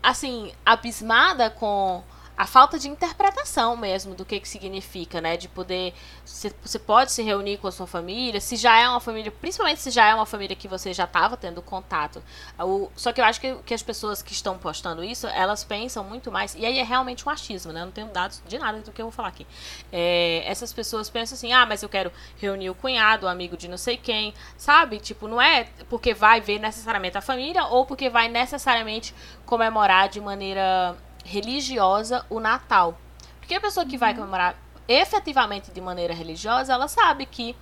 [0.00, 2.04] assim, abismada com
[2.40, 5.36] a falta de interpretação mesmo do que, que significa, né?
[5.36, 5.92] De poder.
[6.24, 9.90] Você pode se reunir com a sua família, se já é uma família, principalmente se
[9.90, 12.22] já é uma família que você já estava tendo contato.
[12.58, 16.02] O, só que eu acho que, que as pessoas que estão postando isso, elas pensam
[16.02, 16.54] muito mais.
[16.54, 17.82] E aí é realmente um achismo, né?
[17.82, 19.46] Eu não tenho dados de nada do que eu vou falar aqui.
[19.92, 23.68] É, essas pessoas pensam assim: ah, mas eu quero reunir o cunhado, o amigo de
[23.68, 24.98] não sei quem, sabe?
[24.98, 30.22] Tipo, não é porque vai ver necessariamente a família ou porque vai necessariamente comemorar de
[30.22, 32.98] maneira religiosa o Natal.
[33.38, 34.20] Porque a pessoa que vai uhum.
[34.20, 34.56] comemorar
[34.88, 37.54] efetivamente de maneira religiosa, ela sabe que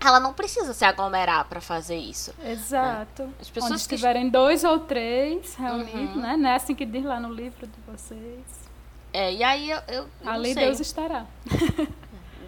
[0.00, 2.32] ela não precisa se aglomerar para fazer isso.
[2.44, 3.24] Exato.
[3.24, 3.32] Né?
[3.40, 6.22] As pessoas Onde que estiverem dois ou três reunidos, uhum.
[6.22, 6.36] né?
[6.36, 8.68] Não é assim que diz lá no livro de vocês.
[9.12, 11.26] É, e aí eu, eu Ali Deus estará.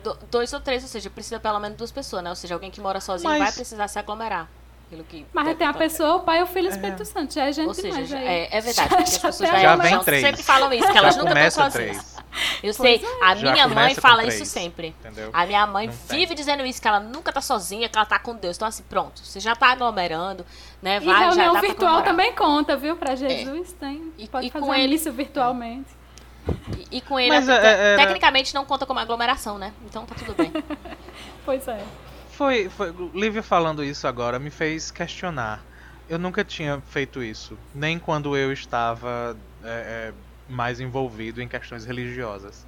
[0.02, 2.30] Do, dois ou três, ou seja, precisa pelo menos duas pessoas, né?
[2.30, 3.38] Ou seja, alguém que mora sozinho Mas...
[3.38, 4.48] vai precisar se aglomerar.
[4.90, 7.04] Pelo que Mas tem a pessoa, o Pai, o Filho e o Espírito é.
[7.04, 7.32] Santo.
[7.32, 8.90] Já é gente Ou seja, demais, já, é, é verdade.
[8.90, 10.22] Já, as pessoas já, já vem três.
[10.22, 11.96] sempre falam isso, que elas já nunca estão sozinhas.
[11.96, 12.20] Três.
[12.60, 13.24] Eu sei, é.
[13.24, 14.88] a minha mãe fala isso sempre.
[14.88, 15.30] Entendeu?
[15.32, 16.36] A minha mãe Não vive tem.
[16.36, 18.56] dizendo isso, que ela nunca tá sozinha, que ela tá com Deus.
[18.56, 20.44] Então, assim, pronto, você já tá aglomerando,
[20.82, 20.98] né?
[20.98, 22.96] Vai, e reunião virtual também conta, viu?
[22.96, 23.86] Pra Jesus, é.
[23.86, 24.12] tem.
[24.18, 24.96] E, pode e fazer com ele...
[24.96, 25.88] isso virtualmente.
[26.76, 29.72] E, e com ele, Mas, é, tecnicamente, não conta como aglomeração, né?
[29.84, 30.52] Então tá tudo bem.
[31.46, 31.80] pois é.
[32.40, 32.90] Foi, foi.
[33.12, 35.62] Lívia falando isso agora me fez questionar.
[36.08, 37.54] Eu nunca tinha feito isso.
[37.74, 39.68] Nem quando eu estava é,
[40.08, 40.12] é,
[40.50, 42.66] mais envolvido em questões religiosas.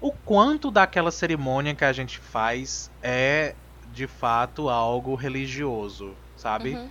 [0.00, 3.54] O quanto daquela cerimônia que a gente faz é
[3.92, 6.70] de fato algo religioso, sabe?
[6.70, 6.90] Uhum.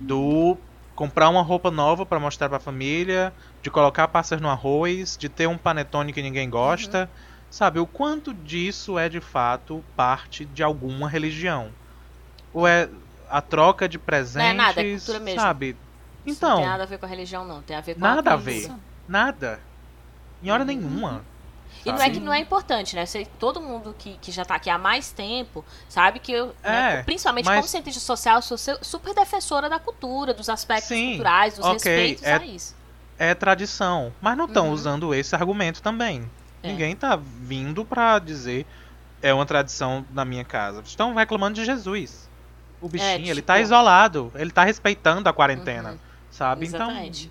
[0.00, 0.56] Do
[0.96, 3.30] comprar uma roupa nova para mostrar para a família,
[3.62, 7.29] de colocar passas no arroz, de ter um panetone que ninguém gosta, uhum.
[7.50, 7.80] Sabe?
[7.80, 11.70] O quanto disso é de fato parte de alguma religião?
[12.54, 12.88] Ou é
[13.28, 15.40] a troca de presentes, não é nada, é cultura mesmo.
[15.40, 15.76] sabe?
[16.26, 18.30] Então, não tem nada a ver com a religião não, tem a ver com nada
[18.30, 18.70] a, a ver.
[19.08, 19.60] Nada.
[20.42, 20.66] Em hora uhum.
[20.66, 21.24] nenhuma.
[21.84, 23.06] E não é que não é importante, né?
[23.06, 26.52] Sei, todo mundo que, que já está aqui há mais tempo sabe que eu, né,
[26.62, 27.56] é, né, principalmente mas...
[27.56, 32.24] como cientista social, sou super defensora da cultura, dos aspectos Sim, culturais, dos okay, respeitos
[32.24, 32.76] é, a isso.
[33.18, 34.12] É tradição.
[34.20, 34.72] Mas não estão uhum.
[34.72, 36.28] usando esse argumento também.
[36.62, 36.68] É.
[36.68, 38.66] Ninguém está vindo para dizer
[39.22, 40.82] é uma tradição na minha casa.
[40.84, 42.28] Estão reclamando de Jesus.
[42.80, 43.28] O é, bichinho, é, tipo...
[43.28, 45.98] ele está isolado, ele está respeitando a quarentena, uhum.
[46.30, 46.66] sabe?
[46.66, 47.30] Então, Exatamente.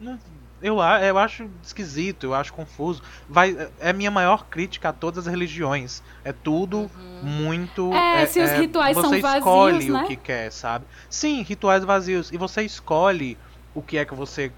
[0.00, 0.18] Então,
[0.60, 3.02] eu, eu acho esquisito, eu acho confuso.
[3.28, 6.02] Vai, é minha maior crítica a todas as religiões.
[6.24, 7.22] É tudo uhum.
[7.22, 7.92] muito.
[7.92, 9.22] É, é, se os é, rituais são vazios.
[9.22, 10.02] Você escolhe né?
[10.02, 10.84] o que quer, sabe?
[11.08, 12.32] Sim, rituais vazios.
[12.32, 13.38] E você escolhe
[13.74, 14.52] o que é que você,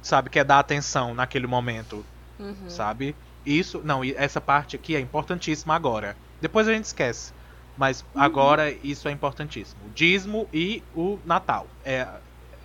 [0.00, 2.04] sabe, quer dar atenção naquele momento.
[2.38, 2.68] Uhum.
[2.68, 3.14] Sabe?
[3.44, 3.80] Isso.
[3.84, 6.16] Não, essa parte aqui é importantíssima agora.
[6.40, 7.32] Depois a gente esquece.
[7.76, 8.22] Mas uhum.
[8.22, 9.80] agora isso é importantíssimo.
[9.86, 11.66] O dízimo e o Natal.
[11.84, 12.06] É,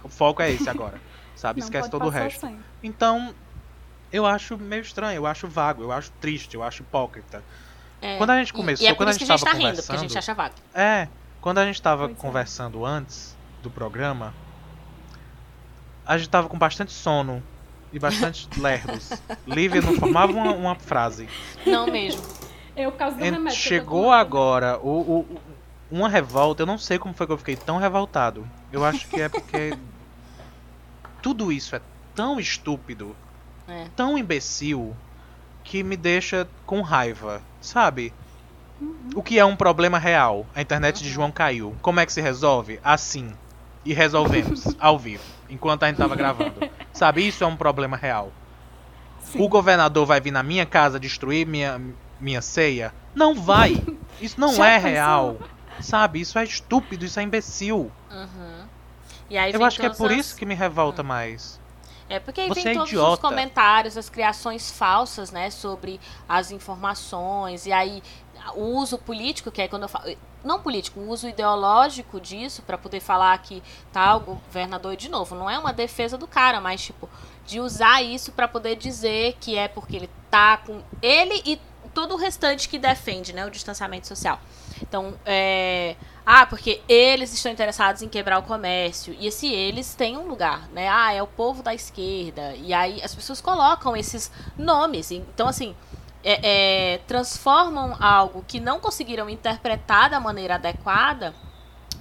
[0.03, 0.99] o foco é esse agora.
[1.36, 1.60] sabe?
[1.60, 2.41] Não Esquece todo o resto.
[2.41, 2.60] Sem.
[2.84, 3.34] Então,
[4.12, 7.43] eu acho meio estranho, eu acho vago, eu acho triste, eu acho hipócrita.
[8.01, 10.08] É, quando a gente começou, e é quando a gente estava tá conversando, rindo, a
[10.08, 10.55] gente acha vago.
[10.73, 11.08] É,
[11.41, 12.13] quando a gente estava é.
[12.13, 12.89] conversando é.
[12.89, 14.34] antes do programa,
[16.05, 17.43] a gente estava com bastante sono
[17.91, 19.12] e bastante lerdos.
[19.47, 21.28] Lívia não formava uma, uma, frase.
[21.65, 22.21] Não mesmo.
[22.75, 25.41] Eu, caso do remédio, Chegou agora o, o,
[25.91, 28.47] uma revolta, eu não sei como foi que eu fiquei tão revoltado.
[28.71, 29.78] Eu acho que é porque
[31.21, 31.82] tudo isso é
[32.15, 33.15] tão estúpido,
[33.67, 33.88] é.
[33.95, 34.95] tão imbecil,
[35.63, 38.13] que me deixa com raiva, sabe?
[38.82, 39.10] Uhum.
[39.15, 40.45] O que é um problema real?
[40.56, 41.04] A internet uhum.
[41.04, 41.75] de João caiu.
[41.82, 42.80] Como é que se resolve?
[42.84, 43.34] Assim.
[43.86, 46.69] E resolvemos, ao vivo, enquanto a gente tava gravando.
[46.93, 48.31] Sabe, isso é um problema real.
[49.21, 49.41] Sim.
[49.41, 51.81] O governador vai vir na minha casa destruir minha,
[52.19, 52.93] minha ceia?
[53.13, 53.81] Não vai.
[54.21, 55.38] Isso não é real.
[55.81, 57.91] Sabe, isso é estúpido, isso é imbecil.
[58.12, 58.67] Uhum.
[59.29, 60.17] Eu acho que é por as...
[60.17, 61.05] isso que me revolta hum.
[61.05, 61.59] mais.
[62.09, 63.13] É porque aí Você vem é todos idiota.
[63.13, 68.01] os comentários, as criações falsas, né, sobre as informações, e aí
[68.55, 70.09] o uso político, que é quando eu falo.
[70.43, 75.36] Não político, o uso ideológico disso para poder falar que tal tá, governador, de novo,
[75.36, 77.10] não é uma defesa do cara, mas tipo,
[77.45, 80.82] de usar isso para poder dizer que é porque ele tá com.
[81.02, 81.60] Ele e
[81.93, 84.39] todo o restante que defende, né, o distanciamento social.
[84.82, 85.95] Então, é
[86.32, 89.15] ah, porque eles estão interessados em quebrar o comércio.
[89.19, 90.88] E esse eles têm um lugar, né?
[90.88, 92.54] Ah, é o povo da esquerda.
[92.56, 95.10] E aí as pessoas colocam esses nomes.
[95.10, 95.75] Então, assim,
[96.23, 101.34] é, é, transformam algo que não conseguiram interpretar da maneira adequada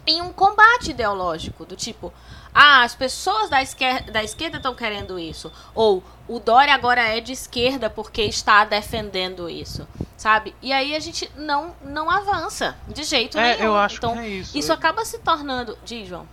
[0.07, 1.64] em um combate ideológico.
[1.64, 2.12] Do tipo,
[2.54, 5.52] ah, as pessoas da esquerda, da esquerda estão querendo isso.
[5.74, 9.87] Ou o Dória agora é de esquerda porque está defendendo isso
[10.18, 10.52] sabe?
[10.61, 13.66] E aí a gente não não avança de jeito é, nenhum.
[13.66, 14.59] Eu acho então, que é isso.
[14.59, 15.78] Isso acaba se tornando.
[15.85, 16.28] Diz, João.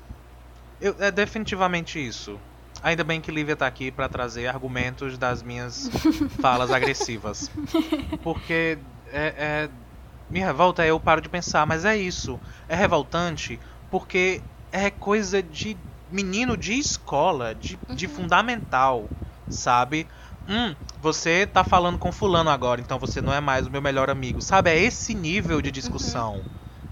[0.81, 2.37] Eu, é definitivamente isso.
[2.85, 5.89] Ainda bem que Lívia tá aqui para trazer argumentos das minhas
[6.39, 7.49] falas agressivas.
[8.21, 8.77] Porque
[9.11, 9.69] é, é,
[10.29, 12.39] me revolta, eu paro de pensar, mas é isso.
[12.69, 14.39] É revoltante porque
[14.71, 15.75] é coisa de
[16.11, 17.95] menino de escola, de, uhum.
[17.95, 19.09] de fundamental,
[19.49, 20.07] sabe?
[20.47, 24.11] Hum, você tá falando com fulano agora, então você não é mais o meu melhor
[24.11, 24.43] amigo.
[24.43, 26.35] Sabe, é esse nível de discussão.
[26.35, 26.43] Uhum.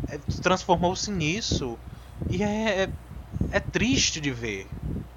[0.08, 1.78] É, Transformou-se nisso.
[2.32, 2.90] E é, é,
[3.52, 4.68] é, triste de ver.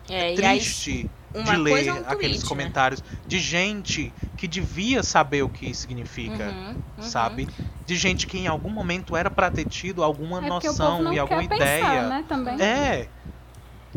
[0.08, 2.48] É, é triste aí, de ler é um aqueles tweet, né?
[2.48, 3.18] comentários né?
[3.26, 7.02] de gente que devia saber o que significa, uhum, uhum.
[7.02, 7.48] sabe?
[7.84, 11.44] De gente que em algum momento era para ter tido alguma é noção e alguma
[11.44, 11.84] ideia.
[11.84, 12.60] Pensar, né, também.
[12.60, 13.08] É.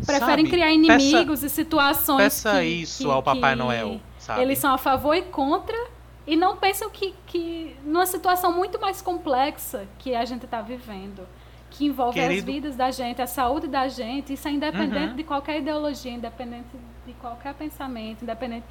[0.05, 0.49] Preferem sabe?
[0.49, 3.55] criar inimigos peça, e situações peça que, isso que, ao Papai.
[3.55, 4.41] Noel sabe?
[4.41, 5.75] Eles são a favor e contra
[6.27, 11.27] e não pensam que, que numa situação muito mais complexa que a gente está vivendo,
[11.69, 12.39] que envolve Querido...
[12.39, 15.15] as vidas da gente, a saúde da gente, isso é independente uhum.
[15.15, 16.67] de qualquer ideologia, independente
[17.05, 18.65] de qualquer pensamento, independente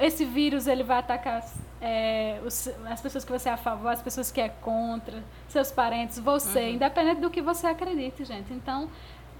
[0.00, 1.44] esse vírus ele vai atacar
[1.80, 5.70] é, os, as pessoas que você é a favor, as pessoas que é contra, seus
[5.70, 6.68] parentes, você, uhum.
[6.70, 8.50] independente do que você acredite, gente.
[8.52, 8.88] Então,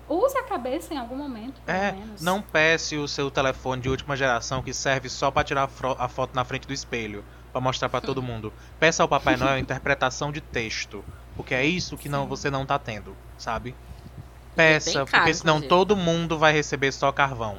[0.07, 1.61] use a cabeça em algum momento.
[1.67, 2.21] É, menos.
[2.21, 6.35] não peça o seu telefone de última geração que serve só para tirar a foto
[6.35, 8.53] na frente do espelho, para mostrar para todo mundo.
[8.79, 11.03] Peça ao Papai Noel interpretação de texto,
[11.37, 13.75] porque é isso que não você não tá tendo, sabe?
[14.55, 15.69] Peça, é caro, porque senão inclusive.
[15.69, 17.59] todo mundo vai receber só carvão.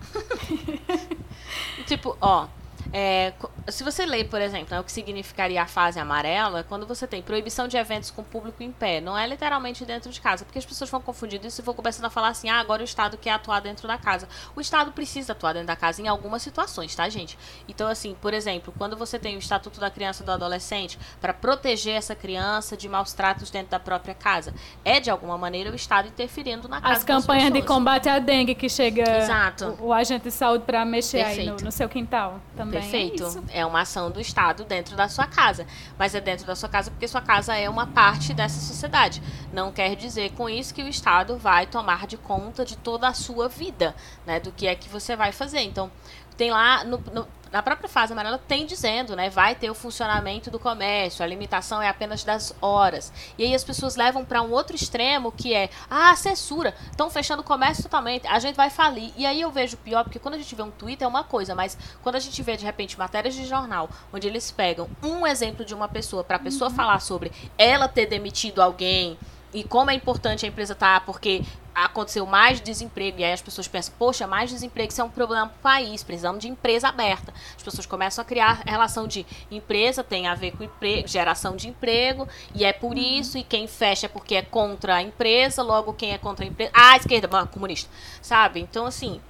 [1.86, 2.48] tipo, ó,
[2.92, 3.32] é,
[3.68, 7.22] se você lê, por exemplo, né, o que significaria a fase amarela, quando você tem
[7.22, 10.66] proibição de eventos com público em pé, não é literalmente dentro de casa, porque as
[10.66, 13.32] pessoas vão confundir isso e vão começando a falar assim: ah, agora o Estado quer
[13.32, 14.28] atuar dentro da casa.
[14.54, 17.38] O Estado precisa atuar dentro da casa em algumas situações, tá, gente?
[17.68, 21.32] Então, assim, por exemplo, quando você tem o Estatuto da Criança e do Adolescente para
[21.32, 25.74] proteger essa criança de maus tratos dentro da própria casa, é de alguma maneira o
[25.74, 26.94] Estado interferindo na casa.
[26.94, 29.76] As campanhas de combate à dengue que chega Exato.
[29.80, 32.69] O, o agente de saúde para mexer aí no, no, seu quintal também.
[32.70, 33.44] Perfeito.
[33.50, 35.66] É, é uma ação do Estado dentro da sua casa.
[35.98, 39.22] Mas é dentro da sua casa porque sua casa é uma parte dessa sociedade.
[39.52, 43.14] Não quer dizer com isso que o Estado vai tomar de conta de toda a
[43.14, 43.94] sua vida,
[44.26, 44.40] né?
[44.40, 45.60] Do que é que você vai fazer.
[45.60, 45.90] Então,
[46.36, 50.50] tem lá no, no na própria fase amarela tem dizendo, né, vai ter o funcionamento
[50.50, 53.12] do comércio, a limitação é apenas das horas.
[53.36, 57.42] E aí as pessoas levam para um outro extremo que é, ah, censura, estão fechando
[57.42, 59.12] o comércio totalmente, a gente vai falir.
[59.16, 61.54] E aí eu vejo pior, porque quando a gente vê um Twitter é uma coisa,
[61.54, 65.64] mas quando a gente vê de repente matérias de jornal, onde eles pegam um exemplo
[65.64, 66.76] de uma pessoa para a pessoa uhum.
[66.76, 69.18] falar sobre ela ter demitido alguém,
[69.52, 71.42] e como é importante a empresa estar, tá, porque
[71.74, 75.46] aconteceu mais desemprego, e aí as pessoas pensam, poxa, mais desemprego, isso é um problema
[75.46, 77.32] para o país, precisamos de empresa aberta.
[77.56, 81.68] As pessoas começam a criar relação de empresa tem a ver com emprego, geração de
[81.68, 82.98] emprego, e é por uhum.
[82.98, 86.48] isso, e quem fecha é porque é contra a empresa, logo quem é contra a
[86.48, 88.60] empresa, ah, a esquerda, comunista, sabe?
[88.60, 89.20] Então, assim,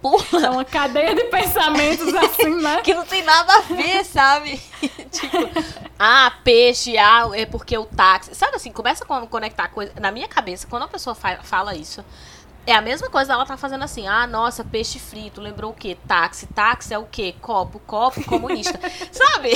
[0.00, 0.46] Porra.
[0.46, 2.80] É uma cadeia de pensamentos assim, né?
[2.84, 4.60] que não tem nada a ver, sabe?
[5.10, 5.36] tipo,
[5.98, 8.34] ah, peixe, ah, é porque o táxi.
[8.34, 9.92] Sabe assim, começa a conectar coisa.
[10.00, 12.04] Na minha cabeça, quando a pessoa fala isso,
[12.66, 15.96] é a mesma coisa ela tá fazendo assim, ah, nossa, peixe frito, lembrou o quê?
[16.06, 17.34] Táxi, táxi é o quê?
[17.40, 18.78] Copo, copo, comunista.
[19.10, 19.52] Sabe?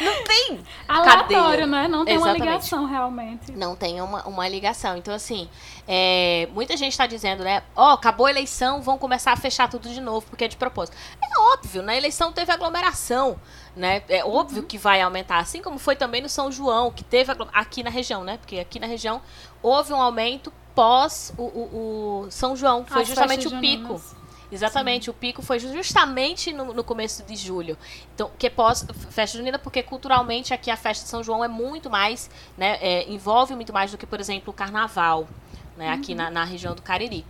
[0.00, 1.88] Não tem Aleatório, né?
[1.88, 2.42] Não tem Exatamente.
[2.42, 3.52] uma ligação, realmente.
[3.52, 4.96] Não tem uma, uma ligação.
[4.96, 5.48] Então, assim,
[5.86, 7.62] é, muita gente está dizendo, né?
[7.74, 10.56] Ó, oh, acabou a eleição, vão começar a fechar tudo de novo, porque é de
[10.56, 10.96] propósito.
[11.22, 13.38] É óbvio, na eleição teve aglomeração,
[13.76, 14.02] né?
[14.08, 14.68] É óbvio uhum.
[14.68, 18.24] que vai aumentar, assim como foi também no São João, que teve aqui na região,
[18.24, 18.36] né?
[18.38, 19.20] Porque aqui na região
[19.62, 22.84] houve um aumento pós o, o, o São João.
[22.84, 24.00] Foi As justamente o pico.
[24.50, 25.10] Exatamente, Sim.
[25.10, 27.76] o pico foi justamente no, no, começo de julho.
[28.14, 31.48] Então, que é pós festa junina, porque culturalmente aqui a festa de São João é
[31.48, 35.28] muito mais, né, é, envolve muito mais do que, por exemplo, o carnaval,
[35.76, 35.94] né, uhum.
[35.94, 37.24] aqui na, na região do Cariri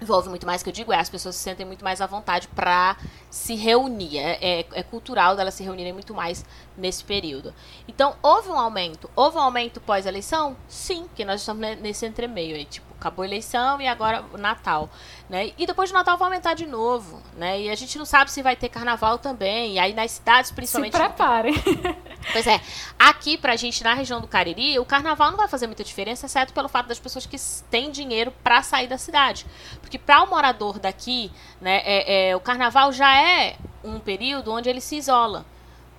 [0.00, 2.48] envolve muito mais que eu digo é as pessoas se sentem muito mais à vontade
[2.48, 2.96] para
[3.30, 6.44] se reunir é, é, é, cultural delas se reunirem muito mais
[6.76, 7.52] nesse período
[7.86, 12.56] então houve um aumento houve um aumento pós eleição sim que nós estamos nesse entremeio
[12.56, 14.90] aí tipo acabou a eleição e agora o Natal,
[15.28, 15.52] né?
[15.56, 17.60] E depois do Natal vai aumentar de novo, né?
[17.60, 19.74] E a gente não sabe se vai ter carnaval também.
[19.74, 20.96] E aí nas cidades, principalmente.
[20.96, 21.54] Se preparem.
[22.32, 22.60] Pois é.
[22.98, 26.52] Aqui pra gente, na região do Cariri, o carnaval não vai fazer muita diferença, exceto
[26.52, 27.36] pelo fato das pessoas que
[27.70, 29.46] têm dinheiro para sair da cidade.
[29.80, 31.30] Porque para o um morador daqui,
[31.60, 35.46] né, é, é, o carnaval já é um período onde ele se isola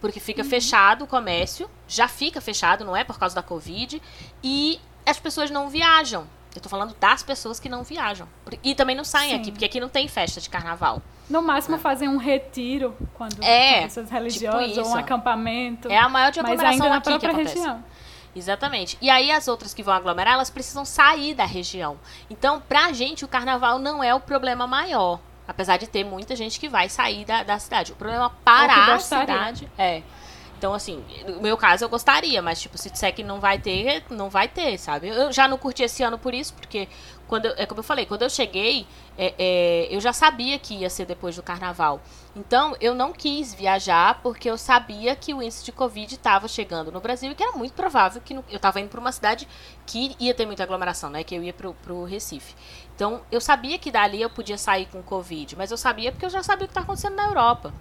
[0.01, 0.49] porque fica uhum.
[0.49, 4.01] fechado o comércio, já fica fechado, não é por causa da Covid,
[4.43, 6.27] e as pessoas não viajam.
[6.55, 8.27] Eu tô falando das pessoas que não viajam.
[8.63, 9.35] E também não saem Sim.
[9.35, 11.01] aqui, porque aqui não tem festa de carnaval.
[11.29, 11.79] No máximo é.
[11.79, 15.91] fazem um retiro quando é, pessoas religiosas tipo ou um acampamento.
[15.91, 17.83] É a maior de aglomeração mas ainda na aqui própria região.
[18.35, 18.97] Exatamente.
[18.99, 21.99] E aí as outras que vão aglomerar, elas precisam sair da região.
[22.29, 25.19] Então, pra gente, o carnaval não é o problema maior.
[25.47, 27.91] Apesar de ter muita gente que vai sair da, da cidade.
[27.91, 30.03] O problema para a cidade é
[30.59, 34.03] então, assim, no meu caso eu gostaria, mas, tipo, se disser que não vai ter,
[34.09, 35.07] não vai ter, sabe?
[35.07, 36.89] Eu já não curti esse ano por isso, porque,
[37.29, 38.85] quando eu, é como eu falei, quando eu cheguei,
[39.17, 42.01] é, é, eu já sabia que ia ser depois do carnaval.
[42.35, 46.91] Então, eu não quis viajar, porque eu sabia que o índice de Covid estava chegando
[46.91, 49.47] no Brasil e que era muito provável que no, eu estava indo para uma cidade
[49.85, 51.23] que ia ter muita aglomeração, né?
[51.23, 52.53] Que eu ia para o Recife.
[52.97, 56.29] Então, eu sabia que dali eu podia sair com Covid, mas eu sabia porque eu
[56.29, 57.73] já sabia o que está acontecendo na Europa.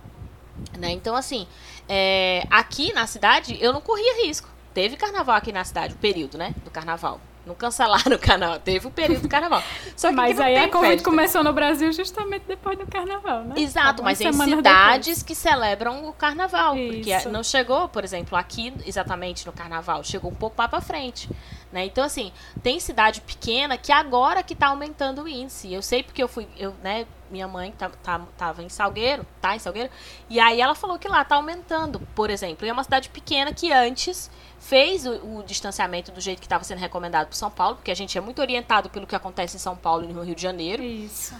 [0.79, 0.91] Né?
[0.93, 1.47] Então, assim,
[1.89, 4.49] é, aqui na cidade eu não corria risco.
[4.75, 6.55] Teve carnaval aqui na cidade, o período, né?
[6.65, 7.21] Do carnaval.
[7.49, 9.63] Não cancelaram o canal, teve o período do carnaval.
[9.97, 11.11] Só que mas aí a Covid festa.
[11.11, 13.55] começou no Brasil justamente depois do carnaval, né?
[13.57, 15.23] Exato, mas em cidades depois.
[15.23, 16.77] que celebram o carnaval.
[16.77, 17.11] Isso.
[17.11, 21.29] Porque não chegou, por exemplo, aqui exatamente no carnaval, chegou um pouco mais pra frente.
[21.73, 21.87] Né?
[21.87, 22.33] Então, assim,
[22.63, 25.73] tem cidade pequena que agora que está aumentando o índice.
[25.73, 29.55] Eu sei porque eu fui, eu, né, minha mãe tá, tá, tava em Salgueiro, tá
[29.55, 29.91] em Salgueiro,
[30.29, 32.67] e aí ela falou que lá tá aumentando, por exemplo.
[32.67, 36.65] E é uma cidade pequena que antes fez o, o distanciamento do jeito que estava
[36.65, 39.61] sendo recomendado para São Paulo, porque a gente é muito orientado pelo que acontece em
[39.61, 40.83] São Paulo e no Rio de Janeiro.
[40.83, 41.35] Isso.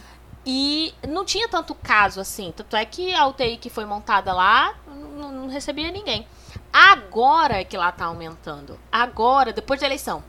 [0.45, 2.53] E não tinha tanto caso assim.
[2.55, 6.25] Tanto é que a UTI que foi montada lá não, não recebia ninguém.
[6.71, 8.79] Agora é que lá tá aumentando.
[8.91, 10.23] Agora, depois da eleição.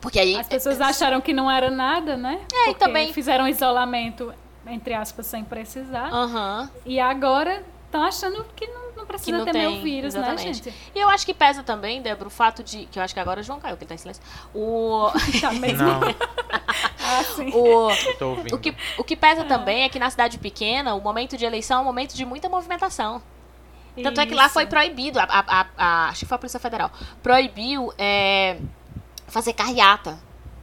[0.00, 0.36] Porque aí.
[0.36, 2.40] As pessoas acharam que não era nada, né?
[2.52, 3.12] É, e também.
[3.12, 4.34] Fizeram isolamento,
[4.66, 6.12] entre aspas, sem precisar.
[6.12, 6.68] Uhum.
[6.84, 10.46] E agora estão achando que não, não precisa que não ter tem, vírus, né, exatamente.
[10.46, 10.90] né, gente?
[10.94, 12.86] E eu acho que pesa também, Débora, o fato de.
[12.86, 14.22] Que eu acho que agora o João caiu, que ele tá em silêncio.
[14.54, 15.10] O.
[15.40, 15.86] tá mesmo.
[15.86, 16.00] Não.
[16.98, 17.50] ah, sim.
[17.52, 17.88] O,
[18.54, 19.44] o, que, o que pesa ah.
[19.44, 22.48] também é que na cidade pequena, o momento de eleição é um momento de muita
[22.48, 23.22] movimentação.
[23.94, 24.20] Tanto Isso.
[24.22, 26.90] é que lá foi proibido, a, a, a, acho que foi a Polícia Federal,
[27.22, 28.58] proibiu é,
[29.26, 30.18] fazer carreata.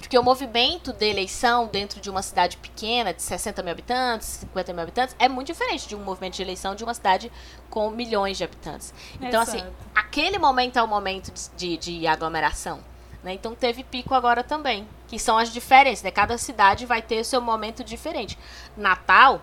[0.09, 4.73] Porque o movimento de eleição dentro de uma cidade pequena, de 60 mil habitantes, 50
[4.73, 7.31] mil habitantes, é muito diferente de um movimento de eleição de uma cidade
[7.69, 8.91] com milhões de habitantes.
[9.21, 9.71] Então, assim, Exato.
[9.71, 12.79] assim, aquele momento é o momento de, de, aglomeração.
[13.23, 13.33] Né?
[13.33, 16.01] Então teve pico agora também, que são as diferenças.
[16.01, 16.09] Né?
[16.09, 18.35] Cada cidade vai ter o seu momento diferente.
[18.75, 19.39] Natal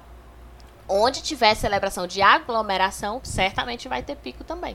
[0.89, 4.75] onde tiver celebração de aglomeração, certamente vai ter pico também.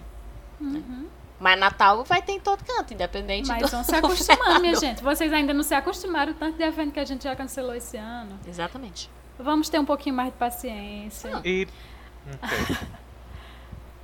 [0.57, 1.09] Uhum.
[1.41, 5.01] Mas Natal vai ter em todo canto, independente Mas do vão se acostumando, minha gente.
[5.01, 8.39] Vocês ainda não se acostumaram tanto de evento que a gente já cancelou esse ano.
[8.47, 9.09] Exatamente.
[9.39, 11.41] Vamos ter um pouquinho mais de paciência.
[11.43, 11.67] E.
[12.35, 12.77] Okay.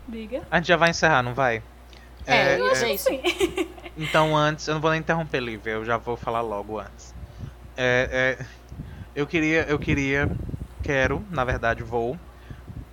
[0.09, 0.47] Diga.
[0.49, 1.61] A gente já vai encerrar, não vai?
[2.25, 3.07] É, é, é isso.
[3.99, 7.15] Então, antes, eu não vou nem interromper, Lívia, eu já vou falar logo antes.
[7.75, 8.45] É, é,
[9.15, 10.29] eu queria, eu queria
[10.83, 12.17] quero, na verdade vou,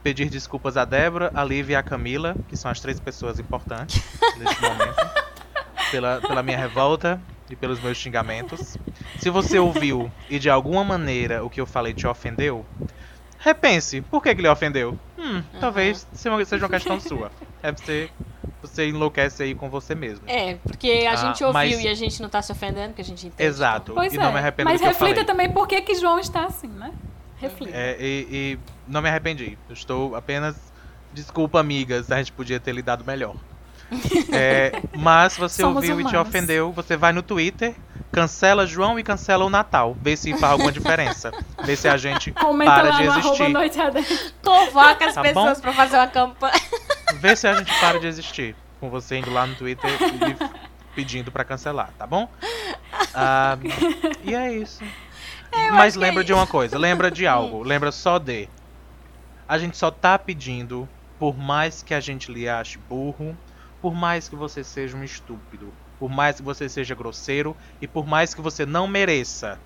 [0.05, 4.02] pedir desculpas a Débora, a Lívia e a Camila, que são as três pessoas importantes
[4.36, 5.11] nesse momento,
[5.90, 8.76] pela, pela minha revolta e pelos meus xingamentos.
[9.18, 12.66] Se você ouviu e de alguma maneira o que eu falei te ofendeu,
[13.38, 14.98] repense, por que, que lhe ofendeu?
[15.18, 15.42] Hum, uhum.
[15.59, 17.32] talvez seja uma questão sua.
[17.62, 18.11] É você,
[18.61, 20.28] você enlouquece aí com você mesmo.
[20.28, 21.82] É, porque a ah, gente ouviu mas...
[21.82, 23.42] e a gente não tá se ofendendo, que a gente entende.
[23.42, 24.20] Exato, pois e é.
[24.20, 26.92] não me arrependo Mas do que reflita também por que, que João está assim, né?
[27.38, 27.74] Reflita.
[27.74, 29.59] É, e, e, não me arrependi.
[29.68, 30.57] Eu estou apenas.
[31.12, 33.37] Desculpa, amigas, a gente podia ter lidado melhor.
[34.32, 36.11] é, mas você Somos ouviu humanos.
[36.11, 37.74] e te ofendeu, você vai no Twitter,
[38.11, 39.97] cancela João e cancela o Natal.
[40.01, 41.30] Vê se faz alguma diferença.
[41.62, 44.32] Vê se a gente Comenta para de existir.
[44.43, 46.55] Convoca as tá pessoas para fazer uma campanha.
[47.20, 48.57] Vê se a gente para de existir.
[48.80, 52.28] Com você indo lá no Twitter e pedindo para cancelar, tá bom?
[53.14, 53.57] Ah,
[54.22, 54.82] e é isso.
[55.53, 58.49] É, Mas lembra é de uma coisa, lembra de algo, lembra só de.
[59.47, 60.88] A gente só tá pedindo,
[61.18, 63.36] por mais que a gente lhe ache burro,
[63.80, 68.07] por mais que você seja um estúpido, por mais que você seja grosseiro e por
[68.07, 69.59] mais que você não mereça.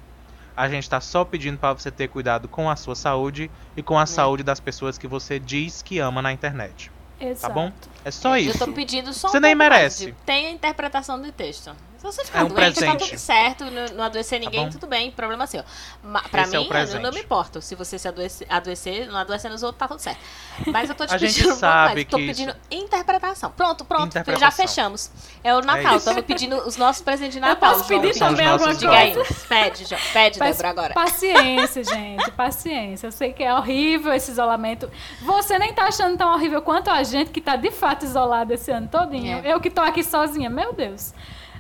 [0.57, 3.97] A gente tá só pedindo para você ter cuidado com a sua saúde e com
[3.97, 4.07] a é.
[4.07, 6.91] saúde das pessoas que você diz que ama na internet.
[7.21, 7.43] Exato.
[7.43, 7.73] Tá bom?
[8.05, 8.63] É só isso.
[8.63, 10.15] Eu tô pedindo só Você um nem merece.
[10.27, 11.75] Tem a interpretação do texto.
[11.99, 12.99] Se você ficar é um doente, presente.
[12.99, 15.65] tá tudo certo, não, não adoecer tá ninguém, tá tudo bem, problema seu.
[16.01, 17.61] Ma, pra Esse mim, é eu não me importo.
[17.61, 20.21] Se você se adoecer, adoecer não adoecer nos outros, tá tudo certo.
[20.69, 22.59] Mas eu tô te a pedindo gente sabe Tô pedindo isso...
[22.71, 23.51] interpretação.
[23.51, 24.49] Pronto, pronto, interpretação.
[24.49, 25.11] já fechamos.
[25.43, 27.73] É o Natal, estamos pedindo os nossos presentes de Natal.
[27.73, 28.31] Eu posso pedir João.
[28.31, 29.15] também alguma Diga aí,
[29.49, 30.01] pede, João.
[30.13, 30.95] Pede, Débora, agora.
[30.95, 33.09] Paciência, gente, paciência.
[33.09, 34.89] Eu sei que é horrível esse isolamento.
[35.23, 38.71] Você nem tá achando tão horrível quanto a gente que tá de fato isolado esse
[38.71, 39.39] ano todinho.
[39.45, 39.53] É.
[39.53, 41.13] Eu que tô aqui sozinha, meu Deus.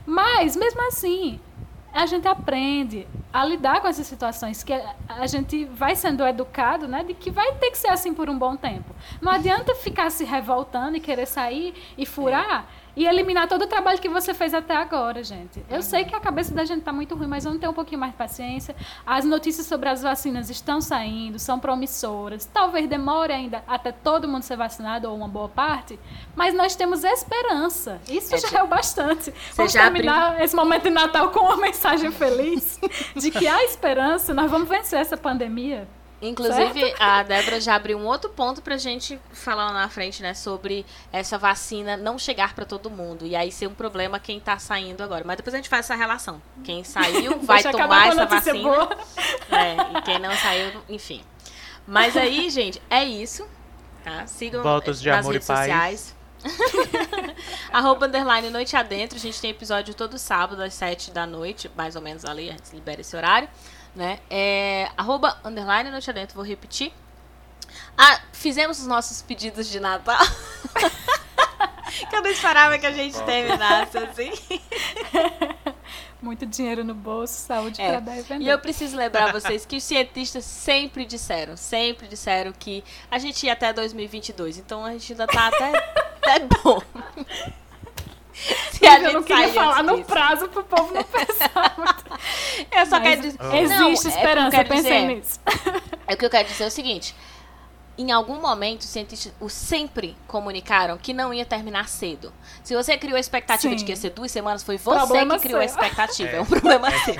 [0.09, 1.39] Mas, mesmo assim,
[1.93, 7.05] a gente aprende a lidar com essas situações que a, gente vai sendo educado, né,
[7.05, 8.95] de que vai ter que ser assim por um bom tempo.
[9.21, 12.65] Não adianta ficar se revoltando e querer sair e furar.
[12.65, 15.63] É e eliminar todo o trabalho que você fez até agora, gente.
[15.69, 15.83] Eu uhum.
[15.83, 18.13] sei que a cabeça da gente está muito ruim, mas vamos ter um pouquinho mais
[18.13, 18.75] de paciência.
[19.07, 22.45] As notícias sobre as vacinas estão saindo, são promissoras.
[22.53, 25.99] Talvez demore ainda até todo mundo ser vacinado, ou uma boa parte,
[26.35, 28.01] mas nós temos esperança.
[28.09, 29.33] Isso é, já é o bastante.
[29.55, 30.45] Vamos terminar abriu...
[30.45, 32.81] esse momento de Natal com uma mensagem feliz
[33.15, 35.87] de que há esperança, nós vamos vencer essa pandemia.
[36.21, 37.01] Inclusive, certo?
[37.01, 40.35] a Débora já abriu um outro ponto pra gente falar lá na frente, né?
[40.35, 43.25] Sobre essa vacina não chegar para todo mundo.
[43.25, 45.23] E aí ser um problema quem tá saindo agora.
[45.25, 46.43] Mas depois a gente faz essa relação.
[46.65, 48.59] Quem saiu vai tomar essa vacina.
[49.51, 51.23] É, e quem não saiu, enfim.
[51.87, 53.47] Mas aí, gente, é isso.
[54.05, 54.27] Tá?
[54.27, 55.61] Sigam Voltas de nas amor redes e paz.
[55.61, 56.17] sociais.
[57.73, 59.17] Arroba underline noite adentro.
[59.17, 62.53] A gente tem episódio todo sábado às 7 da noite, mais ou menos ali, a
[62.53, 63.49] gente libera esse horário
[63.99, 64.21] né?
[64.31, 66.93] É, arroba, underline, noite adentro, vou repetir.
[67.97, 70.17] Ah, fizemos os nossos pedidos de Natal.
[72.09, 74.31] que eu não esperava que a gente terminasse assim.
[76.23, 77.91] Muito dinheiro no bolso, saúde é.
[77.91, 78.45] pra dar e vender.
[78.45, 83.47] E eu preciso lembrar vocês que os cientistas sempre disseram, sempre disseram que a gente
[83.47, 84.59] ia até 2022.
[84.59, 85.77] Então a gente ainda tá até,
[86.23, 86.81] até bom.
[88.97, 92.05] Eu não queria falar no prazo pro povo não pensar muito.
[92.73, 93.39] Eu só Mas quero dizer.
[93.55, 95.41] Existe não, é esperança, é eu pensei nisso.
[96.09, 97.15] É o que eu quero dizer é o seguinte:
[97.99, 102.33] em algum momento, os cientistas o sempre comunicaram que não ia terminar cedo.
[102.63, 103.77] Se você criou a expectativa Sim.
[103.77, 105.63] de que ia ser duas semanas, foi você problema que criou seu.
[105.63, 106.31] a expectativa.
[106.31, 107.15] É, é um problema é seu.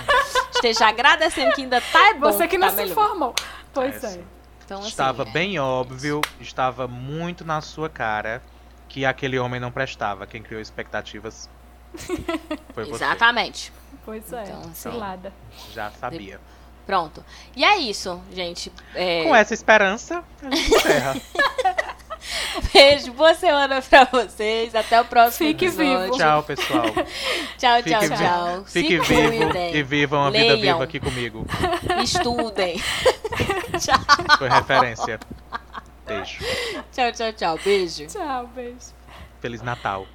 [0.55, 2.33] Esteja agradecendo que ainda tá bom.
[2.33, 3.35] Você que não tá se informou.
[3.75, 4.15] Pois é.
[4.15, 4.21] é.
[4.65, 5.31] Então, assim, estava é.
[5.31, 8.43] bem óbvio, estava muito na sua cara
[8.89, 10.27] que aquele homem não prestava.
[10.27, 11.51] Quem criou expectativas
[12.75, 13.05] foi você.
[13.05, 13.73] Exatamente.
[14.05, 15.33] Pois é, então, assim, cilada.
[15.73, 16.41] Já sabia.
[16.87, 17.23] Pronto.
[17.55, 18.73] E é isso, gente.
[18.95, 19.25] É...
[19.25, 21.17] Com essa esperança, a gente encerra.
[22.73, 24.75] Beijo, boa semana pra vocês.
[24.75, 26.01] Até o próximo Fique episódio.
[26.05, 26.17] vivo.
[26.17, 26.85] Tchau, pessoal.
[27.59, 28.65] tchau, tchau, Fique tchau.
[28.65, 29.77] Fique Se vivo cuidem.
[29.77, 30.57] e vivam a Leiam.
[30.57, 31.47] vida viva aqui comigo.
[32.03, 32.79] Estudem.
[33.79, 34.37] tchau.
[34.39, 35.21] Foi referência.
[36.07, 36.39] Beijo.
[36.93, 37.59] Tchau, tchau, tchau.
[37.63, 38.07] Beijo.
[38.07, 38.95] Tchau, beijo.
[39.41, 40.07] Feliz Natal.